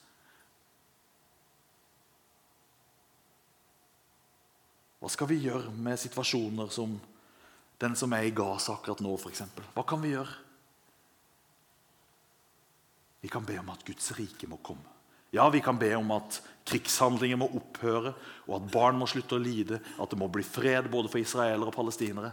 Hva 4.98 5.12
skal 5.14 5.30
vi 5.30 5.44
gjøre 5.46 5.72
med 5.74 6.00
situasjoner 6.02 6.72
som 6.74 6.98
den 7.78 7.96
som 7.96 8.14
er 8.18 8.26
i 8.26 8.34
Gaza 8.34 8.74
akkurat 8.74 9.04
nå? 9.06 9.14
Eksempel? 9.30 9.66
Hva 9.76 9.86
kan 9.86 10.02
vi 10.02 10.16
gjøre? 10.16 10.34
Vi 13.22 13.30
kan 13.30 13.46
be 13.46 13.58
om 13.62 13.70
at 13.74 13.84
Guds 13.86 14.12
rike 14.18 14.50
må 14.50 14.60
komme. 14.66 14.96
Ja, 15.36 15.50
vi 15.52 15.62
kan 15.62 15.78
be 15.78 15.90
om 15.98 16.12
at 16.16 16.40
krigshandlinger 16.68 17.40
må 17.40 17.50
opphøre, 17.60 18.14
og 18.48 18.54
at 18.58 18.70
barn 18.72 18.98
må 19.00 19.08
slutte 19.10 19.36
å 19.36 19.42
lide, 19.42 19.82
at 20.00 20.12
det 20.12 20.20
må 20.20 20.30
bli 20.32 20.46
fred 20.46 20.88
både 20.92 21.12
for 21.12 21.20
israelere 21.20 21.68
og 21.68 21.76
palestinere. 21.76 22.32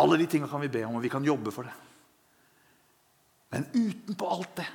Alle 0.00 0.18
de 0.18 0.26
tingene 0.30 0.50
kan 0.50 0.62
vi 0.64 0.72
be 0.72 0.82
om, 0.86 0.96
og 0.98 1.04
vi 1.04 1.12
kan 1.12 1.26
jobbe 1.26 1.52
for 1.54 1.68
det. 1.68 1.74
Men 3.54 3.68
utenpå 3.70 4.30
alt 4.34 4.56
det 4.58 4.70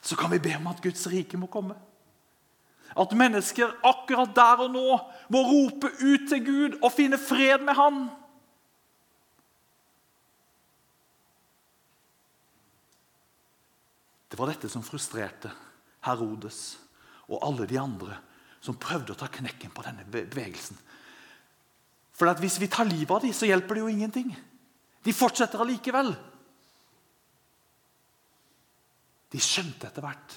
så 0.00 0.16
kan 0.16 0.30
vi 0.32 0.38
be 0.40 0.54
om 0.56 0.70
at 0.70 0.80
Guds 0.80 1.02
rike 1.12 1.36
må 1.36 1.50
komme. 1.52 1.74
At 2.98 3.12
mennesker 3.14 3.76
akkurat 3.86 4.32
der 4.34 4.64
og 4.64 4.72
nå 4.74 4.86
må 5.30 5.42
rope 5.46 5.92
ut 6.00 6.26
til 6.30 6.42
Gud 6.46 6.78
og 6.80 6.90
finne 6.94 7.18
fred 7.20 7.62
med 7.62 7.78
Han. 7.78 8.00
Det 14.30 14.38
var 14.38 14.50
dette 14.50 14.70
som 14.70 14.82
frustrerte 14.86 15.50
Herodes 16.06 16.78
og 17.30 17.42
alle 17.46 17.66
de 17.70 17.78
andre 17.78 18.18
som 18.60 18.78
prøvde 18.78 19.14
å 19.14 19.18
ta 19.18 19.30
knekken 19.32 19.72
på 19.74 19.84
denne 19.86 20.04
bevegelsen. 20.06 20.78
For 22.14 22.28
Hvis 22.36 22.60
vi 22.60 22.68
tar 22.68 22.84
livet 22.84 23.10
av 23.10 23.22
dem, 23.22 23.32
så 23.32 23.48
hjelper 23.48 23.74
det 23.74 23.80
jo 23.80 23.88
ingenting. 23.88 24.34
De 25.02 25.12
fortsetter 25.16 25.62
allikevel. 25.62 26.12
De 29.30 29.40
skjønte 29.40 29.88
etter 29.88 30.04
hvert 30.04 30.36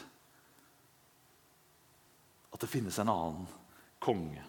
at 2.53 2.61
det 2.61 2.69
finnes 2.69 2.99
en 3.01 3.09
annen 3.09 3.47
konge. 4.03 4.43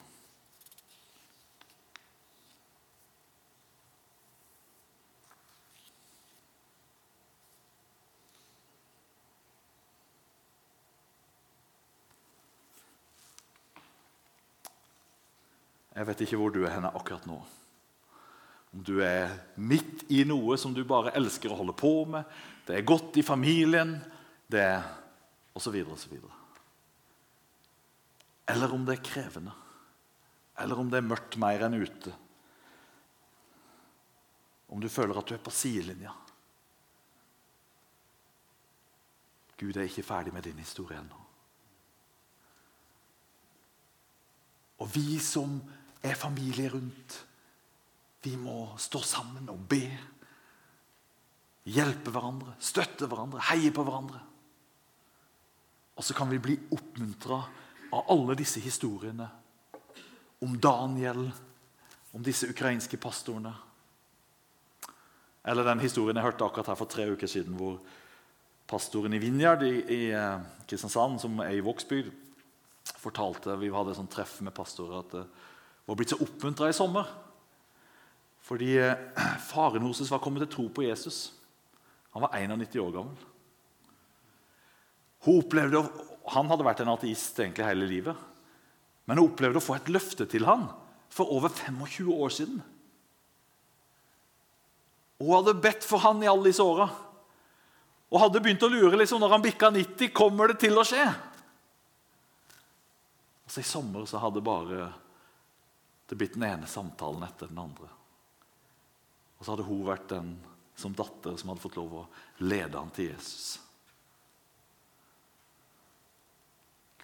Jeg 15.94 16.08
vet 16.08 16.24
ikke 16.24 16.38
hvor 16.40 16.50
du 16.50 16.64
er 16.64 16.74
henne 16.74 16.90
akkurat 16.90 17.26
nå. 17.30 17.38
Om 18.74 18.82
du 18.82 18.96
er 19.06 19.30
midt 19.54 20.02
i 20.10 20.24
noe 20.26 20.58
som 20.58 20.74
du 20.74 20.82
bare 20.84 21.14
elsker 21.14 21.52
å 21.54 21.58
holde 21.60 21.76
på 21.78 21.92
med, 22.10 22.26
det 22.66 22.80
er 22.80 22.88
godt 22.88 23.14
i 23.20 23.24
familien, 23.24 23.94
det 24.50 24.64
er 24.66 24.88
osv. 25.54 25.78
osv. 25.94 26.18
Eller 28.50 28.72
om 28.74 28.84
det 28.84 28.98
er 28.98 29.06
krevende. 29.06 29.54
Eller 30.60 30.78
om 30.78 30.90
det 30.90 31.00
er 31.00 31.08
mørkt 31.08 31.38
mer 31.40 31.64
enn 31.66 31.78
ute. 31.80 32.12
Om 34.68 34.80
du 34.82 34.88
føler 34.90 35.18
at 35.18 35.28
du 35.28 35.34
er 35.36 35.42
på 35.44 35.52
sidelinja. 35.54 36.12
Gud 39.58 39.76
er 39.76 39.86
ikke 39.86 40.06
ferdig 40.06 40.34
med 40.34 40.44
din 40.46 40.58
historie 40.58 40.98
ennå. 40.98 41.20
Og 44.82 44.90
vi 44.92 45.18
som 45.22 45.56
er 46.04 46.18
familie 46.18 46.68
rundt. 46.72 47.20
Vi 48.24 48.34
må 48.36 48.74
stå 48.80 49.00
sammen 49.04 49.48
og 49.52 49.62
be. 49.68 49.84
Hjelpe 51.64 52.12
hverandre, 52.12 52.56
støtte 52.60 53.08
hverandre, 53.08 53.40
heie 53.48 53.72
på 53.72 53.84
hverandre. 53.86 54.20
Og 55.94 56.04
så 56.04 56.16
kan 56.16 56.28
vi 56.28 56.42
bli 56.42 56.56
oppmuntra 56.74 57.38
av 57.94 58.10
alle 58.10 58.36
disse 58.38 58.60
historiene 58.62 59.28
om 60.44 60.56
Daniel, 60.60 61.28
om 62.12 62.22
disse 62.22 62.48
ukrainske 62.50 62.98
pastorene. 63.00 63.54
Eller 65.44 65.66
den 65.66 65.82
historien 65.84 66.18
jeg 66.18 66.26
hørte 66.26 66.46
akkurat 66.46 66.72
her 66.72 66.78
for 66.80 66.90
tre 66.90 67.06
uker 67.12 67.30
siden, 67.30 67.56
hvor 67.58 67.78
pastoren 68.70 69.14
i 69.14 69.20
Vinjard 69.22 69.62
i, 69.66 69.74
i 69.82 70.02
eh, 70.16 70.44
Kristiansand, 70.68 71.20
som 71.22 71.42
er 71.44 71.58
i 71.58 71.64
Vågsbygd, 71.64 72.12
fortalte 73.00 73.56
Vi 73.60 73.70
hadde 73.72 73.92
et 73.92 73.98
sånt 73.98 74.12
treff 74.12 74.38
med 74.44 74.54
pastorer 74.56 75.00
at 75.00 75.12
det 75.14 75.24
var 75.88 75.96
blitt 75.96 76.12
så 76.12 76.20
oppmuntra 76.24 76.68
i 76.68 76.76
sommer. 76.76 77.08
Fordi 78.44 78.72
eh, 78.80 78.96
faren 79.50 79.84
hennes 79.84 80.12
var 80.12 80.22
kommet 80.24 80.46
til 80.46 80.54
tro 80.56 80.66
på 80.72 80.86
Jesus. 80.88 81.28
Han 82.16 82.24
var 82.24 82.36
91 82.36 82.80
år 82.80 82.92
gammel. 82.94 83.30
Hun 85.24 85.40
opplevde, 85.40 85.80
Han 86.32 86.48
hadde 86.48 86.64
vært 86.64 86.80
en 86.84 86.92
ateist 86.94 87.38
egentlig 87.40 87.66
hele 87.68 87.88
livet. 87.88 88.20
Men 89.04 89.20
hun 89.20 89.28
opplevde 89.28 89.60
å 89.60 89.64
få 89.64 89.76
et 89.76 89.90
løfte 89.92 90.26
til 90.30 90.46
han 90.48 90.68
for 91.12 91.30
over 91.34 91.52
25 91.52 92.08
år 92.14 92.32
siden. 92.32 92.62
Hun 95.20 95.34
hadde 95.36 95.60
bedt 95.60 95.84
for 95.86 96.02
han 96.02 96.22
i 96.24 96.30
alle 96.30 96.48
disse 96.48 96.64
åra 96.64 96.88
og 98.14 98.20
hadde 98.22 98.40
begynt 98.44 98.62
å 98.62 98.70
lure 98.70 98.98
liksom, 99.00 99.18
når 99.18 99.32
han 99.32 99.42
bikka 99.42 99.72
90 99.74 100.12
kommer 100.14 100.52
det 100.52 100.60
til 100.62 100.76
å 100.78 100.84
skje. 100.86 101.02
Altså 103.42 103.58
I 103.58 103.66
sommer 103.66 104.04
så 104.06 104.20
hadde 104.22 104.44
bare 104.44 104.86
det 106.06 106.18
blitt 106.20 106.36
den 106.36 106.46
ene 106.46 106.68
samtalen 106.70 107.24
etter 107.26 107.50
den 107.50 107.58
andre. 107.58 107.88
Og 109.38 109.42
så 109.42 109.54
hadde 109.54 109.66
hun 109.66 109.82
vært 109.88 110.06
den 110.12 110.30
som 110.78 110.94
datter 110.94 111.34
som 111.40 111.50
hadde 111.50 111.64
fått 111.64 111.78
lov 111.80 111.98
å 112.04 112.06
lede 112.46 112.78
han 112.78 112.92
til 112.94 113.10
Jesus. 113.10 113.56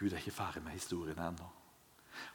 Gud 0.01 0.13
er 0.13 0.17
ikke 0.17 0.33
ferdig 0.33 0.63
med 0.65 0.73
historiene 0.73 1.29
ennå. 1.29 1.49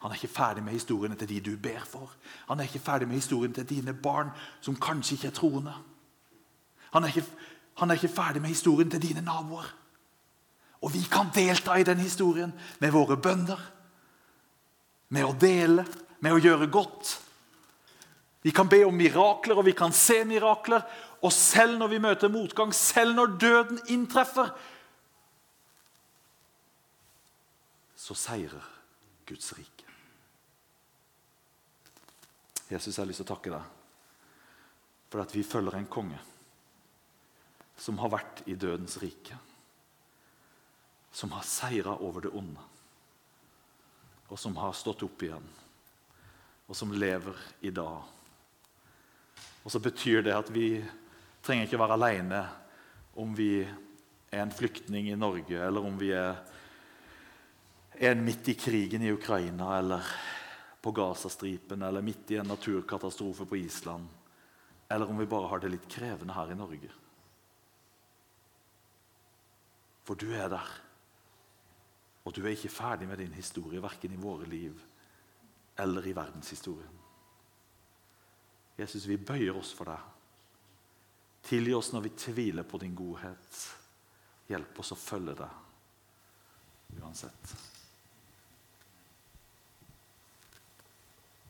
Han 0.01 0.11
er 0.11 0.16
ikke 0.16 0.34
ferdig 0.34 0.63
med 0.63 0.74
historiene 0.74 1.16
til 1.16 1.30
de 1.30 1.39
du 1.41 1.57
ber 1.57 1.82
for. 1.86 2.11
Han 2.47 2.59
er 2.59 2.63
ikke 2.63 2.80
ferdig 2.80 3.07
med 3.07 3.16
historiene 3.16 3.53
til 3.53 3.70
dine 3.70 3.93
barn 3.93 4.30
som 4.61 4.78
kanskje 4.82 5.16
ikke 5.16 5.28
er 5.28 5.38
troende. 5.39 5.74
Han 6.93 7.03
er 7.03 7.07
ikke, 7.07 7.26
han 7.78 7.89
er 7.89 7.93
ikke 7.93 8.16
ferdig 8.16 8.41
med 8.41 8.49
historien 8.49 8.91
til 8.91 9.01
dine 9.01 9.22
naboer. 9.22 9.74
Og 10.82 10.93
vi 10.93 11.01
kan 11.11 11.32
delta 11.36 11.76
i 11.76 11.84
den 11.84 11.97
historien 11.97 12.53
med 12.80 12.91
våre 12.91 13.18
bønder, 13.18 13.59
med 15.09 15.26
å 15.26 15.34
dele, 15.41 15.86
med 16.20 16.36
å 16.36 16.41
gjøre 16.41 16.70
godt. 16.70 17.20
Vi 18.45 18.53
kan 18.53 18.70
be 18.70 18.84
om 18.86 18.93
mirakler, 18.93 19.57
og 19.57 19.66
vi 19.66 19.74
kan 19.74 19.93
se 19.93 20.20
mirakler. 20.26 20.86
Og 21.22 21.34
selv 21.34 21.80
når 21.80 21.88
vi 21.88 22.01
møter 22.03 22.30
motgang, 22.30 22.74
selv 22.74 23.16
når 23.16 23.38
døden 23.41 23.80
inntreffer, 23.89 24.51
så 28.06 28.14
seirer 28.18 28.70
Guds 29.26 29.47
rike. 29.58 29.89
Jesus, 32.70 32.93
jeg 32.93 33.01
har 33.01 33.10
lyst 33.10 33.22
til 33.24 33.26
å 33.28 33.34
takke 33.34 33.53
deg 33.53 33.74
for 35.10 35.24
at 35.24 35.34
vi 35.34 35.45
følger 35.45 35.78
en 35.80 35.89
konge 35.89 36.20
som 37.82 37.97
har 38.01 38.14
vært 38.14 38.43
i 38.49 38.56
dødens 38.60 38.97
rike. 39.01 39.38
Som 41.16 41.34
har 41.34 41.45
seira 41.47 41.95
over 42.03 42.26
det 42.26 42.34
onde, 42.36 42.62
og 44.30 44.39
som 44.39 44.58
har 44.60 44.76
stått 44.76 45.06
opp 45.08 45.24
igjen 45.26 45.53
og 46.66 46.78
som 46.78 46.93
lever 46.93 47.38
i 47.62 47.70
dag. 47.70 48.01
Og 49.66 49.72
så 49.72 49.82
betyr 49.82 50.24
det 50.26 50.34
at 50.34 50.49
vi 50.53 50.80
trenger 51.45 51.68
ikke 51.68 51.82
være 51.82 51.97
alene 51.97 52.41
om 53.22 53.36
vi 53.38 53.62
er 53.62 54.41
en 54.41 54.53
flyktning 54.53 55.12
i 55.12 55.18
Norge, 55.18 55.60
eller 55.62 55.86
om 55.86 55.97
vi 55.99 56.10
en 57.98 58.24
midt 58.26 58.50
i 58.50 58.54
krigen 58.54 59.02
i 59.02 59.12
Ukraina, 59.12 59.78
eller 59.78 60.06
på 60.82 60.91
Gazastripen, 60.91 61.82
eller 61.82 62.02
midt 62.02 62.32
i 62.32 62.38
en 62.38 62.48
naturkatastrofe 62.48 63.46
på 63.46 63.58
Island, 63.58 64.08
eller 64.89 65.10
om 65.10 65.18
vi 65.18 65.26
bare 65.26 65.48
har 65.48 65.60
det 65.60 65.72
litt 65.74 65.88
krevende 65.89 66.34
her 66.34 66.52
i 66.52 66.58
Norge. 66.58 66.91
For 70.06 70.20
du 70.20 70.28
er 70.38 70.50
der, 70.54 70.68
og 72.26 72.34
du 72.34 72.43
er 72.43 72.54
ikke 72.54 72.74
ferdig 72.74 73.08
med 73.10 73.22
din 73.22 73.34
historie, 73.34 73.82
verken 73.82 74.14
i 74.14 74.22
våre 74.22 74.46
liv 74.50 74.78
eller 75.82 76.08
i 76.08 76.14
verdenshistorien. 76.16 77.02
Jesus, 78.78 79.08
vi 79.08 79.18
bøyer 79.18 79.58
oss 79.58 79.72
for 79.76 79.89
deg. 79.89 80.12
Tilgi 81.46 81.74
oss 81.78 81.91
når 81.93 82.06
vi 82.06 82.16
tviler 82.18 82.66
på 82.68 82.80
din 82.82 82.96
godhet. 82.98 83.60
Hjelp 84.50 84.82
oss 84.82 84.93
å 84.93 85.00
følge 85.00 85.36
deg 85.39 85.62
uansett. 87.02 87.56